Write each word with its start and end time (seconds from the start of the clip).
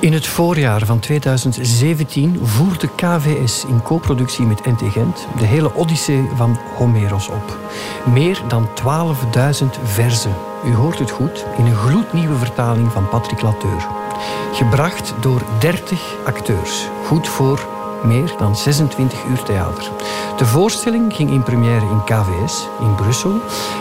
In 0.00 0.12
het 0.12 0.26
voorjaar 0.26 0.86
van 0.86 0.98
2017 0.98 2.46
voerde 2.46 2.88
KVS 2.96 3.64
in 3.64 3.82
co-productie 3.82 4.44
met 4.44 4.64
NT 4.64 4.92
Gent 4.92 5.26
de 5.38 5.44
hele 5.44 5.74
Odyssee 5.74 6.28
van 6.34 6.58
Homeros 6.76 7.28
op. 7.28 7.58
Meer 8.12 8.42
dan 8.48 8.68
12.000 8.68 9.66
verzen. 9.82 10.34
U 10.64 10.74
hoort 10.74 10.98
het 10.98 11.10
goed, 11.10 11.44
in 11.56 11.64
een 11.64 11.74
gloednieuwe 11.74 12.34
vertaling 12.34 12.92
van 12.92 13.08
Patrick 13.08 13.42
Lateur. 13.42 13.86
Gebracht 14.52 15.14
door 15.20 15.42
30 15.58 16.16
acteurs. 16.24 16.88
Goed 17.04 17.28
voor 17.28 17.68
meer 18.04 18.34
dan 18.38 18.56
26 18.56 19.24
uur 19.24 19.42
theater. 19.42 19.90
De 20.36 20.46
voorstelling 20.46 21.14
ging 21.14 21.30
in 21.30 21.42
première 21.42 21.86
in 21.86 22.04
KVS 22.04 22.68
in 22.80 22.94
Brussel 22.94 23.40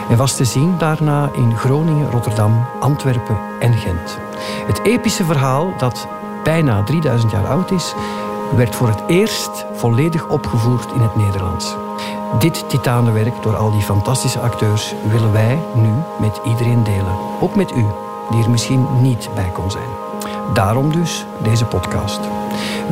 en 0.10 0.18
was 0.18 0.36
te 0.36 0.46
zien 0.46 0.78
daarna 0.78 1.30
in 1.36 1.58
Groningen, 1.58 2.12
Rotterdam, 2.12 2.66
Antwerpen 2.80 3.38
en 3.60 3.74
Gent. 3.74 4.18
Het 4.68 4.84
epische 4.84 5.26
verhaal, 5.26 5.74
dat 5.78 6.08
bijna 6.50 6.84
3000 6.84 7.32
jaar 7.32 7.48
oud 7.48 7.72
is, 7.72 7.94
werd 8.56 8.76
voor 8.76 8.88
het 8.88 9.04
eerst 9.08 9.66
volledig 9.74 10.28
opgevoerd 10.28 10.92
in 10.92 11.02
het 11.02 11.16
Nederlands. 11.16 11.76
Dit 12.40 12.70
titanenwerk 12.70 13.34
door 13.42 13.56
al 13.56 13.72
die 13.72 13.82
fantastische 13.82 14.40
acteurs 14.40 14.94
willen 15.12 15.32
wij 15.32 15.60
nu 15.76 15.90
met 16.20 16.42
iedereen 16.46 16.84
delen. 16.84 17.18
Ook 17.40 17.56
met 17.56 17.72
u, 17.72 17.86
die 18.30 18.44
er 18.44 18.50
misschien 18.50 19.02
niet 19.02 19.30
bij 19.36 19.50
kon 19.54 19.72
zijn. 19.72 19.90
Daarom 20.54 20.92
dus 20.92 21.26
deze 21.44 21.66
podcast. 21.66 22.20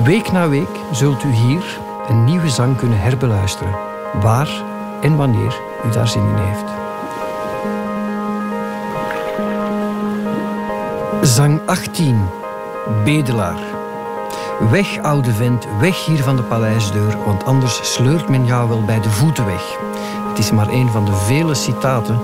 Week 0.04 0.32
na 0.32 0.50
week 0.50 0.80
zult 0.92 1.24
u 1.24 1.32
hier 1.32 1.80
een 2.08 2.24
nieuwe 2.24 2.50
zang 2.50 2.78
kunnen 2.78 3.00
herbeluisteren, 3.00 3.76
waar 4.22 4.64
en 5.02 5.16
wanneer 5.16 5.60
u 5.86 5.92
daar 5.92 6.08
zin 6.08 6.28
in 6.28 6.36
heeft. 6.36 6.66
Zang 11.36 11.60
18, 11.66 12.30
Bedelaar. 13.04 13.60
Weg, 14.72 15.02
oude 15.02 15.32
vent, 15.32 15.68
weg 15.80 16.06
hier 16.06 16.24
van 16.24 16.36
de 16.36 16.44
paleisdeur, 16.44 17.18
want 17.26 17.46
anders 17.46 17.94
sleurt 17.94 18.30
men 18.30 18.46
jou 18.46 18.70
wel 18.70 18.82
bij 18.86 19.02
de 19.02 19.10
voeten 19.10 19.46
weg. 19.46 19.78
Het 20.30 20.38
is 20.38 20.52
maar 20.52 20.68
een 20.68 20.90
van 20.90 21.06
de 21.06 21.14
vele 21.14 21.54
citaten 21.54 22.20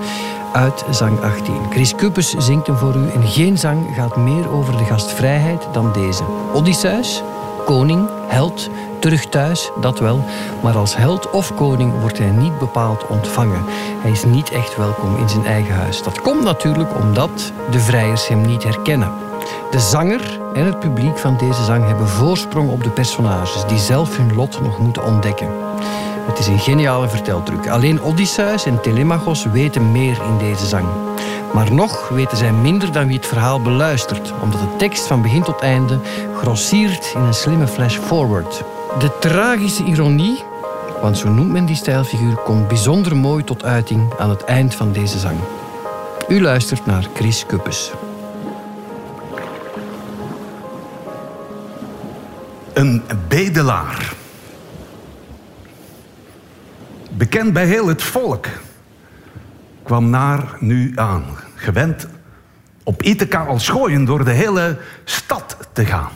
uit 0.52 0.84
zang 0.90 1.20
18. 1.22 1.54
Chris 1.70 1.94
Kuppes 1.94 2.34
zingt 2.38 2.66
hem 2.66 2.76
voor 2.76 2.94
u 2.94 3.08
en 3.10 3.26
geen 3.26 3.58
zang 3.58 3.86
gaat 3.94 4.16
meer 4.16 4.50
over 4.50 4.76
de 4.76 4.84
gastvrijheid 4.84 5.68
dan 5.72 5.92
deze. 5.92 6.22
Odysseus, 6.52 7.22
koning, 7.64 8.08
held, 8.26 8.70
terug 8.98 9.26
thuis, 9.26 9.70
dat 9.80 9.98
wel. 9.98 10.24
Maar 10.62 10.76
als 10.76 10.96
held 10.96 11.30
of 11.30 11.54
koning 11.54 12.00
wordt 12.00 12.18
hij 12.18 12.30
niet 12.30 12.58
bepaald 12.58 13.06
ontvangen. 13.06 13.64
Hij 14.00 14.10
is 14.10 14.24
niet 14.24 14.50
echt 14.50 14.76
welkom 14.76 15.16
in 15.16 15.28
zijn 15.28 15.46
eigen 15.46 15.74
huis. 15.74 16.02
Dat 16.02 16.20
komt 16.20 16.42
natuurlijk 16.42 16.94
omdat 17.00 17.52
de 17.70 17.80
vrijers 17.80 18.28
hem 18.28 18.40
niet 18.40 18.64
herkennen. 18.64 19.23
De 19.70 19.80
zanger 19.80 20.40
en 20.54 20.64
het 20.64 20.78
publiek 20.78 21.18
van 21.18 21.36
deze 21.36 21.64
zang 21.64 21.86
hebben 21.86 22.08
voorsprong 22.08 22.70
op 22.70 22.82
de 22.82 22.90
personages 22.90 23.64
die 23.66 23.78
zelf 23.78 24.16
hun 24.16 24.34
lot 24.34 24.60
nog 24.62 24.78
moeten 24.78 25.04
ontdekken. 25.04 25.48
Het 26.26 26.38
is 26.38 26.46
een 26.46 26.58
geniale 26.58 27.08
verteltruc. 27.08 27.68
Alleen 27.68 28.02
Odysseus 28.02 28.64
en 28.64 28.80
Telemachos 28.80 29.44
weten 29.44 29.92
meer 29.92 30.18
in 30.22 30.38
deze 30.38 30.66
zang. 30.66 30.86
Maar 31.52 31.72
nog 31.72 32.08
weten 32.08 32.36
zij 32.36 32.52
minder 32.52 32.92
dan 32.92 33.06
wie 33.06 33.16
het 33.16 33.26
verhaal 33.26 33.60
beluistert, 33.60 34.32
omdat 34.42 34.60
de 34.60 34.76
tekst 34.76 35.06
van 35.06 35.22
begin 35.22 35.42
tot 35.42 35.60
einde 35.60 35.98
grossiert 36.36 37.12
in 37.14 37.20
een 37.20 37.34
slimme 37.34 37.66
flash-forward. 37.66 38.62
De 38.98 39.18
tragische 39.18 39.84
ironie, 39.84 40.42
want 41.00 41.18
zo 41.18 41.28
noemt 41.28 41.52
men 41.52 41.66
die 41.66 41.76
stijlfiguur, 41.76 42.34
komt 42.34 42.68
bijzonder 42.68 43.16
mooi 43.16 43.44
tot 43.44 43.64
uiting 43.64 44.12
aan 44.18 44.30
het 44.30 44.44
eind 44.44 44.74
van 44.74 44.92
deze 44.92 45.18
zang. 45.18 45.38
U 46.28 46.42
luistert 46.42 46.86
naar 46.86 47.08
Chris 47.14 47.46
Kuppes. 47.46 47.92
Een 52.74 53.02
bedelaar. 53.28 54.14
Bekend 57.10 57.52
bij 57.52 57.66
heel 57.66 57.86
het 57.86 58.02
volk. 58.02 58.46
Kwam 59.82 60.10
naar 60.10 60.56
nu 60.60 60.92
aan. 60.94 61.24
Gewend 61.54 62.06
op 62.82 63.02
Ithaca 63.02 63.44
al 63.44 63.58
schooien 63.58 64.04
door 64.04 64.24
de 64.24 64.30
hele 64.30 64.78
stad 65.04 65.56
te 65.72 65.84
gaan. 65.84 66.10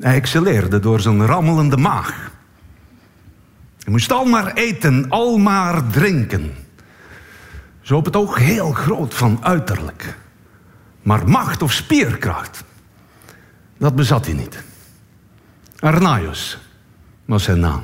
Hij 0.00 0.14
excelleerde 0.14 0.80
door 0.80 1.00
zijn 1.00 1.26
rammelende 1.26 1.76
maag. 1.76 2.30
Hij 3.78 3.92
moest 3.92 4.12
al 4.12 4.24
maar 4.24 4.52
eten, 4.52 5.08
al 5.08 5.38
maar 5.38 5.86
drinken. 5.86 6.54
Zo 7.80 7.96
op 7.96 8.04
het 8.04 8.16
oog 8.16 8.38
heel 8.38 8.72
groot 8.72 9.14
van 9.14 9.38
uiterlijk. 9.42 10.16
Maar 11.02 11.28
macht 11.28 11.62
of 11.62 11.72
spierkracht, 11.72 12.64
dat 13.78 13.94
bezat 13.94 14.26
hij 14.26 14.34
niet. 14.34 14.62
Arnaios 15.82 16.58
was 17.24 17.42
zijn 17.44 17.60
naam. 17.60 17.82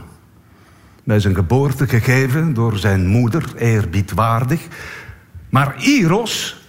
Bij 1.05 1.21
zijn 1.21 1.35
geboorte 1.35 1.89
gegeven 1.89 2.55
door 2.55 2.77
zijn 2.77 3.07
moeder, 3.07 3.55
eerbiedwaardig. 3.57 4.67
Maar 5.49 5.77
Eros 5.77 6.63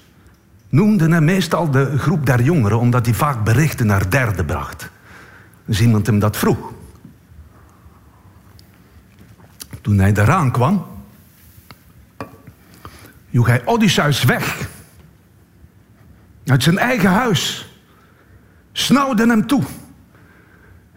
noemde 0.70 1.10
hem 1.10 1.24
meestal 1.26 1.72
de 1.72 1.98
groep 1.98 2.26
der 2.26 2.42
jongeren, 2.42 2.80
omdat 2.80 3.06
hij 3.06 3.16
vaak 3.16 3.44
berichten 3.44 3.86
naar 3.86 4.10
derde 4.10 4.46
bracht. 4.46 4.90
Dus 5.66 5.82
iemand 5.82 6.06
hem 6.06 6.20
dat 6.20 6.38
vroeg. 6.38 6.72
Toen 9.82 10.00
hij 10.00 10.14
eraan 10.14 10.52
kwam, 10.52 10.86
joeg 13.30 13.48
hij 13.48 13.66
Odysseus 13.66 14.24
weg. 14.24 14.70
Uit 16.46 16.64
zijn 16.64 16.78
eigen 16.78 17.10
huis. 17.10 17.74
Snauwde 18.72 19.28
hem 19.28 19.48
toe. 19.48 19.64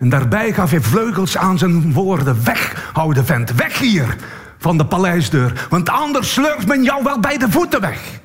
En 0.03 0.09
daarbij 0.09 0.53
gaf 0.53 0.71
hij 0.71 0.81
vleugels 0.81 1.37
aan 1.37 1.59
zijn 1.59 1.93
woorden. 1.93 2.45
Weg, 2.45 2.91
oude 2.93 3.25
vent, 3.25 3.55
weg 3.55 3.79
hier 3.79 4.17
van 4.59 4.79
de 4.79 4.87
paleisdeur. 4.87 5.67
Want 5.71 5.89
anders 5.89 6.33
slurft 6.33 6.67
men 6.67 6.83
jou 6.83 7.05
wel 7.05 7.21
bij 7.21 7.39
de 7.39 7.51
voeten 7.51 7.81
weg. 7.81 8.21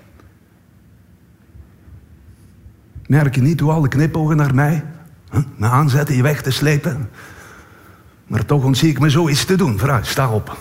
Merk 3.08 3.36
je 3.36 3.42
niet 3.42 3.60
hoe 3.60 3.72
alle 3.72 3.88
knipogen 3.88 4.38
naar 4.38 4.56
mij 4.56 4.84
huh, 5.30 5.44
me 5.56 5.68
aanzetten 5.68 6.16
je 6.16 6.22
weg 6.22 6.42
te 6.42 6.52
slepen? 6.52 7.10
Maar 8.28 8.46
toch 8.46 8.64
ontzie 8.64 8.90
ik 8.90 9.00
me 9.00 9.10
zoiets 9.10 9.46
te 9.46 9.56
doen. 9.56 9.80
Vooruit, 9.80 10.08
sta 10.08 10.30
op. 10.30 10.58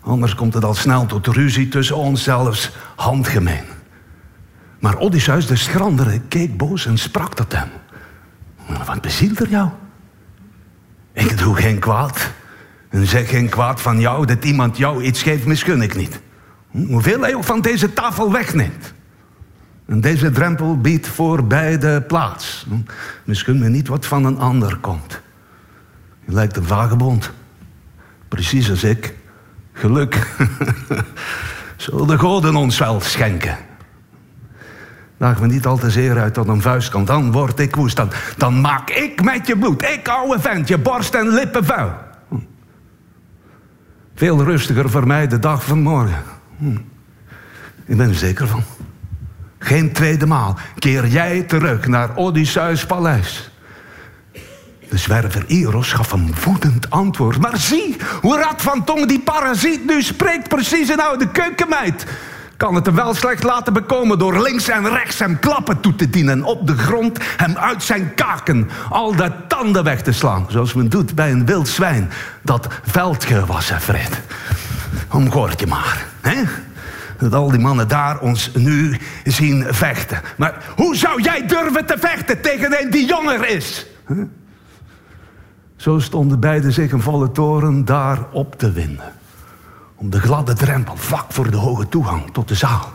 Anders 0.00 0.34
komt 0.34 0.54
het 0.54 0.64
al 0.64 0.74
snel 0.74 1.06
tot 1.06 1.26
ruzie 1.26 1.68
tussen 1.68 1.96
ons, 1.96 2.22
zelfs 2.22 2.76
handgemeen. 2.96 3.64
Maar 4.78 4.98
Odysseus, 4.98 5.46
de 5.46 5.56
schrandere, 5.56 6.20
keek 6.28 6.56
boos 6.56 6.86
en 6.86 6.98
sprak 6.98 7.34
tot 7.34 7.52
hem. 7.52 7.68
Wat 8.86 9.00
bezielt 9.00 9.40
er 9.40 9.48
jou? 9.48 9.68
Ik 11.16 11.38
doe 11.38 11.56
geen 11.56 11.78
kwaad. 11.78 12.30
En 12.88 13.06
zeg 13.06 13.28
geen 13.28 13.48
kwaad 13.48 13.80
van 13.80 14.00
jou 14.00 14.26
dat 14.26 14.44
iemand 14.44 14.76
jou 14.76 15.02
iets 15.02 15.22
geeft, 15.22 15.46
misgun 15.46 15.82
ik 15.82 15.94
niet. 15.96 16.20
Hm, 16.70 16.84
hoeveel 16.84 17.20
hij 17.20 17.34
ook 17.34 17.44
van 17.44 17.60
deze 17.60 17.92
tafel 17.92 18.32
wegneemt. 18.32 18.92
En 19.86 20.00
deze 20.00 20.30
drempel 20.30 20.80
biedt 20.80 21.08
voor 21.08 21.44
beide 21.44 22.02
plaats. 22.02 22.66
Hm, 22.68 22.74
misgun 23.24 23.58
me 23.58 23.68
niet 23.68 23.88
wat 23.88 24.06
van 24.06 24.24
een 24.24 24.38
ander 24.38 24.76
komt. 24.76 25.20
Je 26.24 26.32
lijkt 26.32 26.56
een 26.56 26.64
vagebond. 26.64 27.30
Precies 28.28 28.70
als 28.70 28.84
ik. 28.84 29.14
Geluk. 29.72 30.26
Zullen 31.76 32.06
de 32.06 32.18
goden 32.18 32.56
ons 32.56 32.78
wel 32.78 33.00
schenken. 33.00 33.56
Daag 35.16 35.40
me 35.40 35.46
niet 35.46 35.66
al 35.66 35.78
te 35.78 35.90
zeer 35.90 36.18
uit 36.18 36.34
tot 36.34 36.48
een 36.48 36.60
vuistkant, 36.60 37.06
dan 37.06 37.32
word 37.32 37.60
ik 37.60 37.76
woest. 37.76 37.96
Dan, 37.96 38.10
dan 38.36 38.60
maak 38.60 38.90
ik 38.90 39.22
met 39.22 39.46
je 39.46 39.56
bloed, 39.56 39.82
ik 39.82 40.08
ouwe 40.08 40.40
vent, 40.40 40.68
je 40.68 40.78
borst 40.78 41.14
en 41.14 41.28
lippen 41.28 41.64
vuil. 41.64 41.92
Hm. 42.28 42.36
Veel 44.14 44.44
rustiger 44.44 44.90
voor 44.90 45.06
mij 45.06 45.26
de 45.26 45.38
dag 45.38 45.64
van 45.64 45.80
morgen. 45.80 46.22
Hm. 46.58 46.76
Ik 47.84 47.96
ben 47.96 48.08
er 48.08 48.14
zeker 48.14 48.48
van. 48.48 48.62
Geen 49.58 49.92
tweede 49.92 50.26
maal 50.26 50.58
keer 50.78 51.06
jij 51.06 51.42
terug 51.42 51.86
naar 51.86 52.16
Odysseus 52.16 52.86
paleis. 52.86 53.50
De 54.88 54.98
zwerver 54.98 55.44
Eros 55.46 55.92
gaf 55.92 56.12
een 56.12 56.34
woedend 56.44 56.90
antwoord. 56.90 57.40
Maar 57.40 57.58
zie, 57.58 57.96
hoe 58.20 58.40
rat 58.40 58.62
van 58.62 58.84
tong 58.84 59.06
die 59.06 59.20
parasiet 59.20 59.86
nu 59.86 60.02
spreekt 60.02 60.48
precies 60.48 60.88
een 60.88 61.00
oude 61.00 61.28
keukenmeid 61.28 62.06
kan 62.56 62.74
het 62.74 62.86
hem 62.86 62.94
wel 62.94 63.14
slecht 63.14 63.42
laten 63.42 63.72
bekomen 63.72 64.18
door 64.18 64.42
links 64.42 64.68
en 64.68 64.88
rechts 64.88 65.18
hem 65.18 65.38
klappen 65.38 65.80
toe 65.80 65.94
te 65.94 66.10
dienen. 66.10 66.44
Op 66.44 66.66
de 66.66 66.76
grond 66.76 67.18
hem 67.36 67.56
uit 67.56 67.82
zijn 67.82 68.14
kaken 68.14 68.68
al 68.90 69.16
de 69.16 69.32
tanden 69.48 69.84
weg 69.84 70.02
te 70.02 70.12
slaan. 70.12 70.46
Zoals 70.48 70.74
men 70.74 70.88
doet 70.88 71.14
bij 71.14 71.30
een 71.30 71.46
wild 71.46 71.68
zwijn 71.68 72.10
dat 72.42 72.68
veldgewassen 72.82 73.80
vreet. 73.80 74.20
Omgoort 75.12 75.60
je 75.60 75.66
maar. 75.66 76.06
Hè? 76.20 76.42
Dat 77.18 77.34
al 77.34 77.50
die 77.50 77.60
mannen 77.60 77.88
daar 77.88 78.18
ons 78.18 78.50
nu 78.54 78.98
zien 79.24 79.64
vechten. 79.68 80.20
Maar 80.36 80.64
hoe 80.76 80.96
zou 80.96 81.22
jij 81.22 81.46
durven 81.46 81.86
te 81.86 81.96
vechten 81.98 82.40
tegen 82.40 82.82
een 82.82 82.90
die 82.90 83.06
jonger 83.06 83.48
is? 83.48 83.86
Zo 85.76 85.98
stonden 85.98 86.40
beiden 86.40 86.72
zich 86.72 86.92
een 86.92 87.00
volle 87.00 87.32
toren 87.32 87.84
daar 87.84 88.18
op 88.32 88.58
te 88.58 88.72
winden 88.72 89.15
om 89.96 90.10
de 90.10 90.20
gladde 90.20 90.52
drempel 90.52 90.96
vlak 90.96 91.26
voor 91.28 91.50
de 91.50 91.56
hoge 91.56 91.88
toegang 91.88 92.30
tot 92.32 92.48
de 92.48 92.54
zaal. 92.54 92.92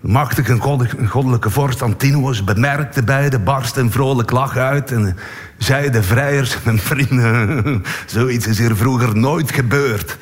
De 0.00 0.10
machtige 0.10 0.58
goddelijke 1.06 1.50
vorst 1.50 1.82
Antinous 1.82 2.44
bemerkte 2.44 3.02
beide, 3.02 3.38
barst 3.38 3.76
een 3.76 3.90
vrolijk 3.90 4.30
lach 4.30 4.56
uit 4.56 4.92
en 4.92 5.16
zei 5.58 5.90
de 5.90 6.02
vrijers, 6.02 6.56
mijn 6.64 6.78
vrienden, 6.78 7.84
zoiets 8.06 8.46
is 8.46 8.58
hier 8.58 8.76
vroeger 8.76 9.16
nooit 9.16 9.52
gebeurd. 9.52 10.18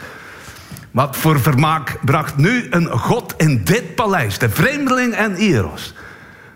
Wat 0.90 1.16
voor 1.16 1.40
vermaak 1.40 1.98
bracht 2.04 2.36
nu 2.36 2.66
een 2.70 2.86
god 2.86 3.34
in 3.36 3.64
dit 3.64 3.94
paleis, 3.94 4.38
de 4.38 4.50
vreemdeling 4.50 5.14
en 5.14 5.34
Eros, 5.34 5.94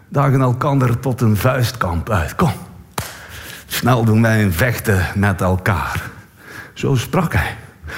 dagen 0.09 0.41
elkander 0.41 1.01
tot 1.01 1.21
een 1.21 1.37
vuistkamp 1.37 2.11
uit. 2.11 2.35
Kom, 2.35 2.53
snel 3.67 4.05
doen 4.05 4.23
wij 4.23 4.43
een 4.43 4.53
vechten 4.53 5.07
met 5.15 5.41
elkaar. 5.41 6.11
Zo 6.75 6.95
sprak 6.95 7.33
hij. 7.33 7.57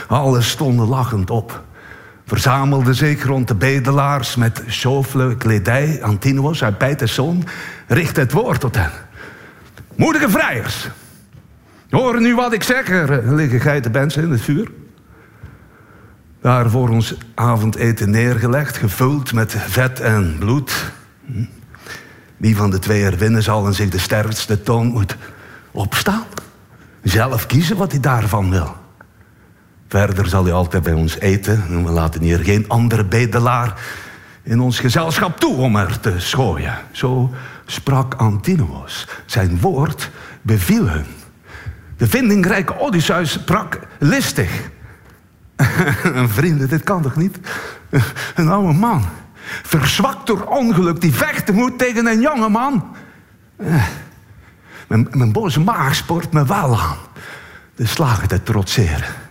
Alle 0.08 0.40
stonden 0.40 0.88
lachend 0.88 1.31
op 1.31 1.67
verzamelde 2.29 2.94
zich 2.94 3.25
rond 3.25 3.49
de 3.49 3.55
bedelaars 3.55 4.37
met 4.37 4.62
chauffele 4.67 5.37
kledij. 5.37 6.02
Antinous 6.02 6.64
uit 6.64 6.79
Pijters 6.79 7.14
zoon 7.14 7.44
richtte 7.87 8.20
het 8.20 8.32
woord 8.32 8.61
tot 8.61 8.76
hen. 8.76 8.90
Moedige 9.94 10.31
vrijers, 10.31 10.88
horen 11.90 12.23
nu 12.23 12.35
wat 12.35 12.52
ik 12.52 12.62
zeg. 12.62 12.88
Er 12.88 13.35
liggen 13.35 13.61
geitenbensen 13.61 14.23
in 14.23 14.31
het 14.31 14.40
vuur. 14.40 14.70
Daar 16.41 16.70
voor 16.70 16.88
ons 16.88 17.14
avondeten 17.34 18.11
neergelegd, 18.11 18.76
gevuld 18.76 19.32
met 19.32 19.55
vet 19.58 20.00
en 20.00 20.37
bloed. 20.38 20.93
Hm. 21.25 21.44
Wie 22.37 22.56
van 22.56 22.70
de 22.70 22.79
twee 22.79 23.05
er 23.05 23.17
winnen 23.17 23.43
zal 23.43 23.67
en 23.67 23.75
zich 23.75 23.88
de 23.88 23.99
sterkste 23.99 24.62
toon 24.62 24.87
moet 24.87 25.17
opstaan. 25.70 26.25
Zelf 27.02 27.46
kiezen 27.46 27.76
wat 27.76 27.91
hij 27.91 28.00
daarvan 28.00 28.50
wil. 28.50 28.76
Verder 29.88 30.29
zal 30.29 30.44
hij 30.44 30.52
altijd 30.52 30.82
bij 30.82 30.93
ons 30.93 31.19
eten. 31.19 31.85
we 31.85 31.90
laten 31.90 32.23
hier 32.23 32.38
geen 32.38 32.64
andere 32.69 33.05
bedelaar 33.05 33.81
in 34.43 34.61
ons 34.61 34.81
gezelschap 34.81 35.40
toe 35.40 35.56
om 35.56 35.76
er 35.76 36.00
te 36.00 36.20
schooien. 36.20 36.79
Zo 36.90 37.35
sprak 37.67 38.14
Antinous. 38.14 39.06
Zijn 39.26 39.61
woord 39.61 40.11
beviel 40.43 40.88
hun. 40.88 41.06
De 41.96 42.06
vindingrijke 42.06 42.79
Odysseus 42.79 43.32
sprak 43.32 43.81
listig. 43.99 44.50
Vrienden, 46.37 46.69
dit 46.69 46.84
kan 46.84 47.02
toch 47.02 47.17
niet? 47.17 47.38
Een 48.34 48.49
oude 48.49 48.73
man, 48.73 49.05
verzwakt 49.62 50.26
door 50.26 50.43
ongeluk, 50.43 51.00
die 51.00 51.14
vechten 51.14 51.55
moet 51.55 51.79
tegen 51.79 52.06
een 52.06 52.20
jonge 52.20 52.49
man. 52.49 52.96
Eh, 53.56 53.84
mijn, 54.87 55.08
mijn 55.11 55.32
boze 55.32 55.61
maag 55.61 55.94
spoort 55.94 56.32
me 56.32 56.46
wel 56.46 56.79
aan 56.79 56.96
de 57.75 57.87
slagen 57.87 58.29
te 58.29 58.43
trotseren. 58.43 59.28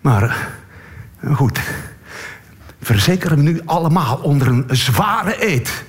Maar 0.00 0.48
eh, 1.20 1.36
goed, 1.36 1.60
verzeker 2.80 3.30
hem 3.30 3.42
nu 3.42 3.60
allemaal 3.64 4.16
onder 4.16 4.48
een 4.48 4.64
zware 4.68 5.46
eed. 5.46 5.84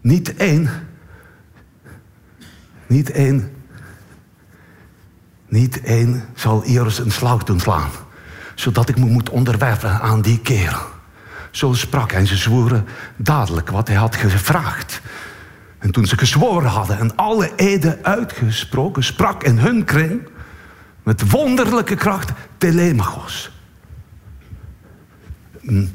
Niet 0.00 0.36
één, 0.36 0.70
niet 2.86 3.10
één, 3.10 3.52
niet 5.48 5.80
één 5.80 6.24
zal 6.34 6.64
Eros 6.64 6.98
een 6.98 7.10
slag 7.12 7.44
doen 7.44 7.60
slaan, 7.60 7.90
zodat 8.54 8.88
ik 8.88 8.98
me 8.98 9.04
moet 9.04 9.30
onderwerpen 9.30 10.00
aan 10.00 10.22
die 10.22 10.40
kerel. 10.40 10.92
Zo 11.50 11.72
sprak 11.72 12.10
hij 12.10 12.20
en 12.20 12.26
ze 12.26 12.36
zwoeren 12.36 12.86
dadelijk 13.16 13.70
wat 13.70 13.88
hij 13.88 13.96
had 13.96 14.16
gevraagd. 14.16 15.00
En 15.78 15.90
toen 15.90 16.06
ze 16.06 16.18
gezworen 16.18 16.70
hadden 16.70 16.98
en 16.98 17.16
alle 17.16 17.52
eden 17.56 17.98
uitgesproken, 18.02 19.04
sprak 19.04 19.42
in 19.42 19.58
hun 19.58 19.84
kring 19.84 20.28
met 21.04 21.30
wonderlijke 21.30 21.94
kracht 21.94 22.32
Telemachos. 22.58 23.50
Mm. 25.60 25.90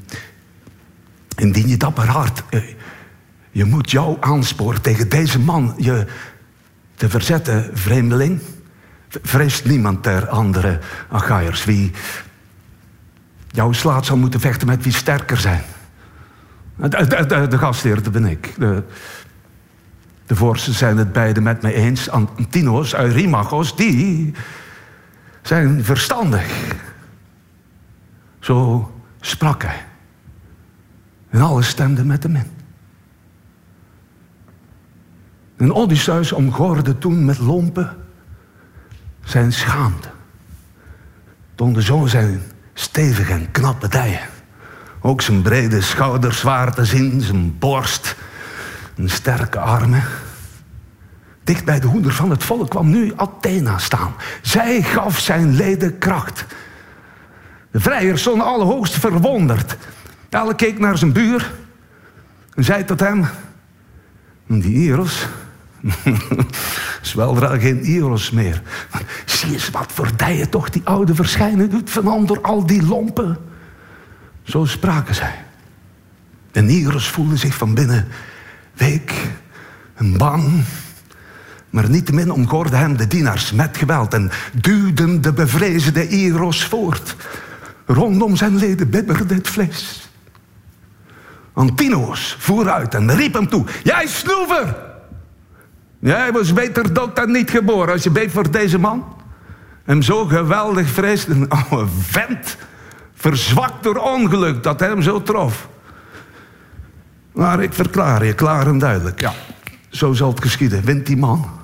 Indien 1.35 1.67
je 1.67 1.77
dapper 1.77 2.07
hart, 2.07 2.43
eh, 2.49 2.61
je 3.51 3.65
moet 3.65 3.91
jouw 3.91 4.17
aanspoor 4.19 4.81
tegen 4.81 5.09
deze 5.09 5.39
man 5.39 5.73
je 5.77 6.05
te 6.95 7.09
verzetten, 7.09 7.69
vreemdeling. 7.73 8.41
Vreest 9.09 9.65
niemand 9.65 10.03
ter 10.03 10.27
andere 10.27 10.79
Achaiers 11.09 11.65
wie 11.65 11.91
jouw 13.47 13.71
slaat 13.71 14.05
zal 14.05 14.17
moeten 14.17 14.39
vechten 14.39 14.67
met 14.67 14.83
wie 14.83 14.93
sterker 14.93 15.37
zijn. 15.37 15.63
De, 16.75 17.25
de, 17.25 17.47
de, 17.47 17.57
gastheer, 17.57 18.11
ben 18.11 18.25
ik. 18.25 18.53
De, 18.57 18.83
de 20.25 20.35
vorsten 20.35 20.73
zijn 20.73 20.97
het 20.97 21.11
beide 21.11 21.41
met 21.41 21.61
mij 21.61 21.73
eens. 21.73 22.09
Antinos, 22.09 22.95
Eurimachos, 22.95 23.75
die 23.75 24.33
zijn 25.49 25.83
verstandig. 25.83 26.75
Zo 28.39 28.91
sprak 29.21 29.63
hij. 29.63 29.85
En 31.29 31.41
alles 31.41 31.67
stemde 31.67 32.05
met 32.05 32.23
hem 32.23 32.35
in. 32.35 32.51
En 35.57 35.73
Odysseus 35.73 36.31
omgorde 36.31 36.97
toen 36.97 37.25
met 37.25 37.39
lompen 37.39 37.97
zijn 39.23 39.53
schaamte. 39.53 40.09
Toonde 41.55 41.81
zo 41.81 42.05
zijn 42.05 42.41
stevige 42.73 43.31
en 43.33 43.51
knappe 43.51 43.87
dijen. 43.87 44.27
Ook 45.01 45.21
zijn 45.21 45.41
brede 45.41 45.81
schouders 45.81 46.41
waren 46.41 46.73
te 46.73 46.85
zien, 46.85 47.21
zijn 47.21 47.57
borst, 47.57 48.15
en 48.95 49.09
sterke 49.09 49.59
armen. 49.59 50.03
Dicht 51.49 51.65
bij 51.65 51.79
de 51.79 51.87
hoeder 51.87 52.13
van 52.13 52.29
het 52.29 52.43
volk 52.43 52.69
kwam 52.69 52.89
nu 52.89 53.13
Athena 53.15 53.77
staan. 53.77 54.13
Zij 54.41 54.81
gaf 54.81 55.19
zijn 55.19 55.55
leden 55.55 55.97
kracht. 55.97 56.45
De 57.71 57.79
vrijers 57.79 58.21
stonden 58.21 58.45
allerhoogst 58.45 58.93
verwonderd. 58.93 59.77
Alle 60.29 60.55
keek 60.55 60.79
naar 60.79 60.97
zijn 60.97 61.11
buur 61.11 61.51
en 62.53 62.63
zei 62.63 62.85
tot 62.85 62.99
hem: 62.99 63.25
Die 64.47 64.87
Eros 64.87 65.27
is 67.01 67.13
weldra 67.13 67.57
geen 67.57 67.79
Eros 67.81 68.31
meer. 68.31 68.61
zie 69.25 69.53
eens 69.53 69.69
wat 69.69 69.91
voor 69.91 70.09
dijen 70.15 70.49
toch 70.49 70.69
die 70.69 70.81
oude 70.85 71.15
verschijnen 71.15 71.69
doet 71.69 71.89
van 71.89 72.07
onder 72.07 72.41
al 72.41 72.65
die 72.65 72.85
lompen. 72.85 73.37
Zo 74.43 74.65
spraken 74.65 75.15
zij. 75.15 75.45
En 76.51 76.69
Eros 76.69 77.07
voelde 77.07 77.37
zich 77.37 77.55
van 77.55 77.73
binnen 77.73 78.07
week 78.73 79.13
en 79.95 80.17
bang 80.17 80.63
maar 81.69 81.89
niettemin 81.89 82.31
omgorden 82.31 82.79
hem 82.79 82.97
de 82.97 83.07
dienaars 83.07 83.51
met 83.51 83.77
geweld 83.77 84.13
en 84.13 84.31
duwden 84.53 85.21
de 85.21 85.33
bevreesde 85.33 86.07
Eros 86.07 86.65
voort. 86.65 87.15
Rondom 87.85 88.35
zijn 88.35 88.55
leden 88.55 88.89
bibberde 88.89 89.33
het 89.33 89.47
vlees. 89.47 90.09
Antinoos 91.53 92.35
voer 92.39 92.69
uit 92.69 92.95
en 92.95 93.15
riep 93.15 93.33
hem 93.33 93.49
toe: 93.49 93.65
Jij 93.83 94.07
snoever! 94.07 94.87
Jij 95.99 96.31
was 96.31 96.53
beter 96.53 96.93
dood 96.93 97.15
dan 97.15 97.31
niet 97.31 97.49
geboren 97.49 97.93
als 97.93 98.03
je 98.03 98.09
beet 98.09 98.31
voor 98.31 98.51
deze 98.51 98.79
man. 98.79 99.03
Hem 99.83 100.01
zo 100.01 100.25
geweldig 100.25 100.89
vreesde, 100.89 101.33
een 101.33 101.49
oude 101.49 101.91
vent, 101.99 102.57
verzwakt 103.13 103.83
door 103.83 103.95
ongeluk 103.95 104.63
dat 104.63 104.79
hem 104.79 105.01
zo 105.01 105.21
trof. 105.21 105.67
Maar 107.31 107.63
ik 107.63 107.73
verklaar 107.73 108.25
je 108.25 108.33
klaar 108.33 108.67
en 108.67 108.77
duidelijk, 108.77 109.21
ja, 109.21 109.33
zo 109.89 110.13
zal 110.13 110.29
het 110.29 110.41
geschieden. 110.41 110.83
Wint 110.83 111.05
die 111.05 111.17
man, 111.17 111.58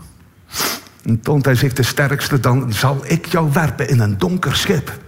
en 1.06 1.20
toont 1.20 1.46
hij 1.46 1.56
zich 1.56 1.74
de 1.74 1.84
sterkste, 1.84 2.40
dan 2.40 2.74
zal 2.74 3.02
ik 3.04 3.26
jou 3.26 3.52
werpen 3.54 3.90
in 3.90 4.00
een 4.00 4.18
donker 4.18 4.56
schip. 4.56 5.00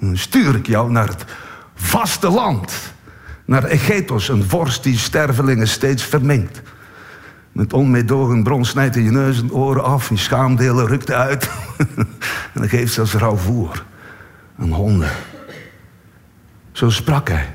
Dan 0.00 0.16
stuur 0.16 0.54
ik 0.54 0.66
jou 0.66 0.90
naar 0.90 1.08
het 1.08 1.24
vaste 1.74 2.30
land. 2.30 2.94
Naar 3.44 3.64
Egetos, 3.64 4.28
een 4.28 4.44
vorst 4.44 4.82
die 4.82 4.98
stervelingen 4.98 5.68
steeds 5.68 6.02
verminkt. 6.02 6.62
Met 7.52 7.72
onmeedogen 7.72 8.42
bron 8.42 8.64
snijdt 8.64 8.94
hij 8.94 9.04
je 9.04 9.10
neus 9.10 9.40
en 9.40 9.52
oren 9.52 9.84
af. 9.84 10.08
Je 10.08 10.16
schaamdelen 10.16 10.86
rukt 10.86 11.10
uit. 11.10 11.50
en 11.96 12.08
dan 12.54 12.68
geeft 12.68 12.92
zelfs 12.92 13.14
rauw 13.14 13.36
voer 13.36 13.84
aan 14.58 14.72
honden. 14.72 15.10
Zo 16.72 16.90
sprak 16.90 17.28
hij. 17.28 17.54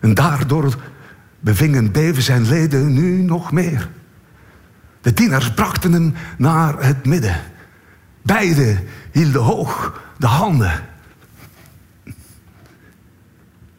En 0.00 0.14
daardoor 0.14 0.74
bevingen 1.40 1.92
beven 1.92 2.22
zijn 2.22 2.48
leden 2.48 2.92
nu 2.92 3.22
nog 3.22 3.52
meer. 3.52 3.88
De 5.00 5.12
dienaars 5.12 5.52
brachten 5.52 5.92
hem 5.92 6.14
naar 6.38 6.82
het 6.82 7.06
midden. 7.06 7.40
Beiden 8.22 8.88
hielden 9.12 9.42
hoog 9.42 10.02
de 10.18 10.26
handen. 10.26 10.84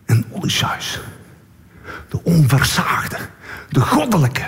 En 0.06 0.26
Odysseus, 0.30 1.00
de 2.10 2.24
onversaagde, 2.24 3.18
de 3.70 3.80
goddelijke, 3.80 4.48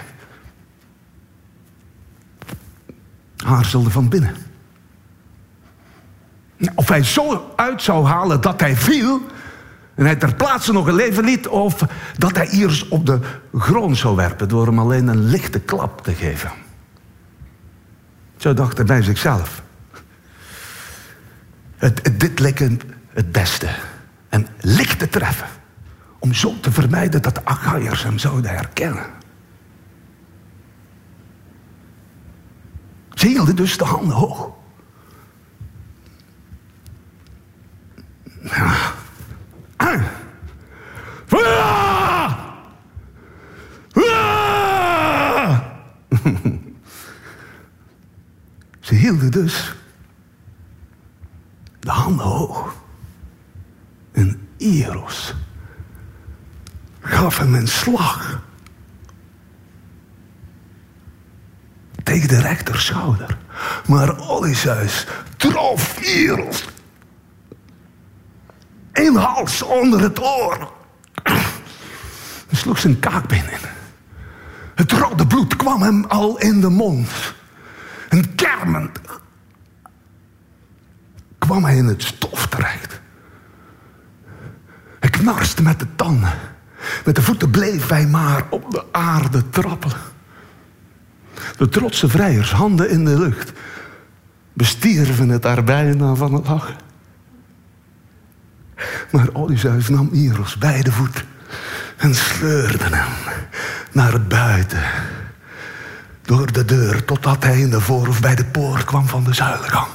aarzelde 3.45 3.89
van 3.89 4.09
binnen. 4.09 4.35
Of 6.75 6.87
hij 6.87 7.03
zo 7.03 7.53
uit 7.55 7.81
zou 7.81 8.05
halen 8.05 8.41
dat 8.41 8.59
hij 8.59 8.75
viel 8.75 9.21
en 9.95 10.05
hij 10.05 10.15
ter 10.15 10.35
plaatse 10.35 10.71
nog 10.71 10.87
een 10.87 10.95
leven 10.95 11.23
liet, 11.23 11.47
of 11.47 11.85
dat 12.17 12.35
hij 12.35 12.47
Iris 12.47 12.87
op 12.87 13.05
de 13.05 13.19
grond 13.57 13.97
zou 13.97 14.15
werpen 14.15 14.47
door 14.47 14.65
hem 14.65 14.79
alleen 14.79 15.07
een 15.07 15.25
lichte 15.25 15.59
klap 15.59 16.03
te 16.03 16.13
geven. 16.13 16.51
Zo 18.37 18.53
dacht 18.53 18.77
hij 18.77 18.85
bij 18.85 19.01
zichzelf. 19.01 19.61
Het, 21.77 22.11
dit 22.19 22.39
leek 22.39 22.59
hem 22.59 22.77
het 23.13 23.31
beste. 23.31 23.69
En 24.29 24.47
licht 24.59 24.99
te 24.99 25.09
treffen. 25.09 25.47
Om 26.19 26.33
zo 26.33 26.59
te 26.59 26.71
vermijden 26.71 27.21
dat 27.21 27.35
de 27.35 27.45
Achaiërs 27.45 28.03
hem 28.03 28.19
zouden 28.19 28.51
herkennen. 28.51 29.05
Ze 33.13 33.27
hielden 33.27 33.55
dus 33.55 33.77
de 33.77 33.83
handen 33.83 34.15
hoog. 34.15 34.49
Ja. 38.43 38.99
Ze 48.79 48.95
hielden 48.95 49.31
dus 49.31 49.75
de 51.79 51.91
handen 51.91 52.25
hoog. 52.25 52.75
En 54.11 54.47
Eros 54.57 55.35
gaf 56.99 57.37
hem 57.37 57.53
een 57.53 57.67
slag. 57.67 58.41
Tegen 62.03 62.27
de 62.27 62.41
rechterschouder. 62.41 63.37
Maar 63.87 64.29
Odysseus 64.29 65.07
trof 65.37 66.01
Eros 66.01 66.70
in 68.93 69.15
hals 69.15 69.61
onder 69.61 70.01
het 70.01 70.19
oor. 70.19 70.71
Hij 72.47 72.59
sloeg 72.59 72.79
zijn 72.79 72.99
kaakbeen 72.99 73.49
in. 73.51 73.69
Het 74.75 74.91
rode 74.91 75.27
bloed 75.27 75.55
kwam 75.55 75.81
hem 75.81 76.05
al 76.05 76.39
in 76.39 76.61
de 76.61 76.69
mond. 76.69 77.09
En 78.09 78.35
kermend 78.35 78.99
kwam 81.37 81.63
hij 81.63 81.75
in 81.75 81.85
het 81.85 82.03
stof 82.03 82.47
terecht. 82.47 83.01
Hij 84.99 85.09
knarste 85.09 85.61
met 85.61 85.79
de 85.79 85.87
tanden. 85.95 86.33
Met 87.05 87.15
de 87.15 87.21
voeten 87.21 87.49
bleef 87.49 87.89
hij 87.89 88.07
maar 88.07 88.45
op 88.49 88.71
de 88.71 88.83
aarde 88.91 89.49
trappelen. 89.49 89.97
De 91.57 91.69
trotse 91.69 92.09
vrijers, 92.09 92.51
handen 92.51 92.89
in 92.89 93.05
de 93.05 93.19
lucht, 93.19 93.51
bestierven 94.53 95.29
het 95.29 95.41
daar 95.41 95.63
bijna 95.63 96.15
van 96.15 96.33
het 96.33 96.47
lachen. 96.47 96.75
Maar 99.11 99.27
Odysseus 99.33 99.89
nam 99.89 100.09
Eros 100.13 100.57
bij 100.57 100.81
de 100.81 100.91
voet 100.91 101.25
en 101.97 102.15
sleurde 102.15 102.95
hem 102.95 103.13
naar 103.91 104.21
buiten. 104.21 104.83
Door 106.21 106.51
de 106.51 106.65
deur 106.65 107.05
totdat 107.05 107.43
hij 107.43 107.59
in 107.59 107.69
de 107.69 107.81
voor- 107.81 108.07
of 108.07 108.21
bij 108.21 108.35
de 108.35 108.45
poort 108.45 108.83
kwam 108.83 109.07
van 109.07 109.23
de 109.23 109.33
zuilengang. 109.33 109.87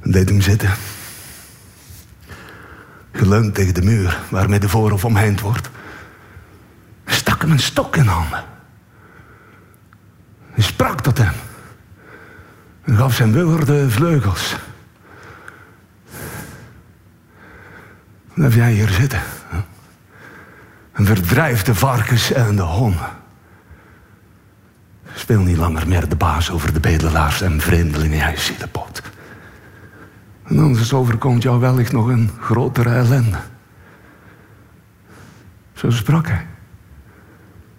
En 0.00 0.10
deed 0.10 0.28
hem 0.28 0.40
zitten. 0.40 0.70
Geleund 3.12 3.54
tegen 3.54 3.74
de 3.74 3.82
muur 3.82 4.18
waarmee 4.28 4.58
de 4.58 4.68
voorhof 4.68 5.04
omheind 5.04 5.40
wordt. 5.40 5.70
Stak 7.06 7.40
hem 7.40 7.50
een 7.50 7.58
stok 7.58 7.96
in 7.96 8.06
handen. 8.06 8.44
Hij 10.50 10.62
sprak 10.64 11.00
tot 11.00 11.18
hem. 11.18 11.32
Gaf 12.96 13.14
zijn 13.14 13.44
woorden 13.44 13.90
vleugels. 13.90 14.56
Blijf 18.34 18.54
jij 18.54 18.72
hier 18.72 18.88
zitten. 18.88 19.20
En 20.92 21.04
verdrijf 21.04 21.62
de 21.62 21.74
varkens 21.74 22.32
en 22.32 22.56
de 22.56 22.62
honden. 22.62 23.08
Speel 25.14 25.40
niet 25.40 25.56
langer 25.56 25.88
meer 25.88 26.08
de 26.08 26.16
baas 26.16 26.50
over 26.50 26.72
de 26.72 26.80
bedelaars 26.80 27.40
en 27.40 27.60
vreemdelingen, 27.60 28.18
jij 28.18 28.36
zielepot. 28.36 29.02
En 30.42 30.58
anders 30.58 30.92
overkomt 30.92 31.42
jou 31.42 31.60
wellicht 31.60 31.92
nog 31.92 32.08
een 32.08 32.30
grotere 32.40 32.90
ellende. 32.90 33.38
Zo 35.72 35.90
sprak 35.90 36.28
hij. 36.28 36.46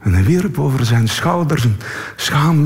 En 0.02 0.14
hij 0.14 0.24
wierp 0.24 0.60
over 0.60 0.86
zijn 0.86 1.08
schouders 1.08 1.64
een 1.64 1.78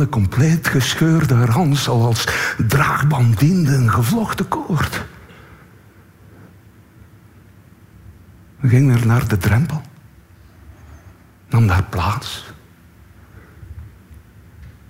compleet 0.09 0.67
gescheurde 0.67 1.45
ransel 1.45 2.05
als 2.05 2.27
draagband 2.67 3.39
diende 3.39 3.75
een 3.75 3.91
gevlochten 3.91 4.47
koord. 4.47 5.05
Hij 8.57 8.69
ging 8.69 8.95
er 8.95 9.05
naar 9.07 9.27
de 9.27 9.37
drempel, 9.37 9.81
nam 11.49 11.67
daar 11.67 11.83
plaats. 11.83 12.53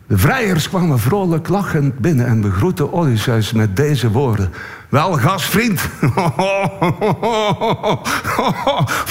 De 0.08 0.18
vrijers 0.18 0.70
kwamen 0.70 1.00
vrolijk 1.00 1.48
lachend 1.48 2.00
binnen 2.00 2.26
en 2.28 2.42
begroetten 2.42 2.94
Odysseus 2.94 3.52
met 3.52 3.76
deze 3.76 4.12
woorden. 4.12 4.54
Wel, 4.90 5.12
gastvriend. 5.12 5.82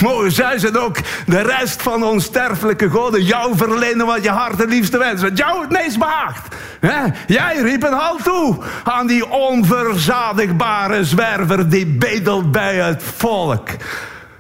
Mogen 0.03 0.33
zij 0.33 0.65
en 0.65 0.79
ook 0.79 0.97
de 1.27 1.41
rest 1.41 1.83
van 1.83 2.05
onsterfelijke 2.05 2.91
goden 2.91 3.23
jou 3.23 3.57
verlenen 3.57 4.07
wat 4.07 4.25
je 4.25 4.31
hart 4.31 4.63
en 4.63 4.69
liefste 4.69 4.99
wens. 4.99 5.23
Wat 5.23 5.39
jou 5.39 5.61
het 5.61 5.71
meest 5.71 5.99
behaagt. 5.99 6.55
He? 6.81 7.03
Jij 7.27 7.57
riep 7.57 7.83
een 7.83 7.93
halt 7.93 8.25
toe 8.25 8.59
aan 8.85 9.07
die 9.07 9.31
onverzadigbare 9.31 11.05
zwerver 11.05 11.69
die 11.69 11.87
bedelt 11.87 12.53
bij 12.53 12.75
het 12.75 13.03
volk. 13.03 13.69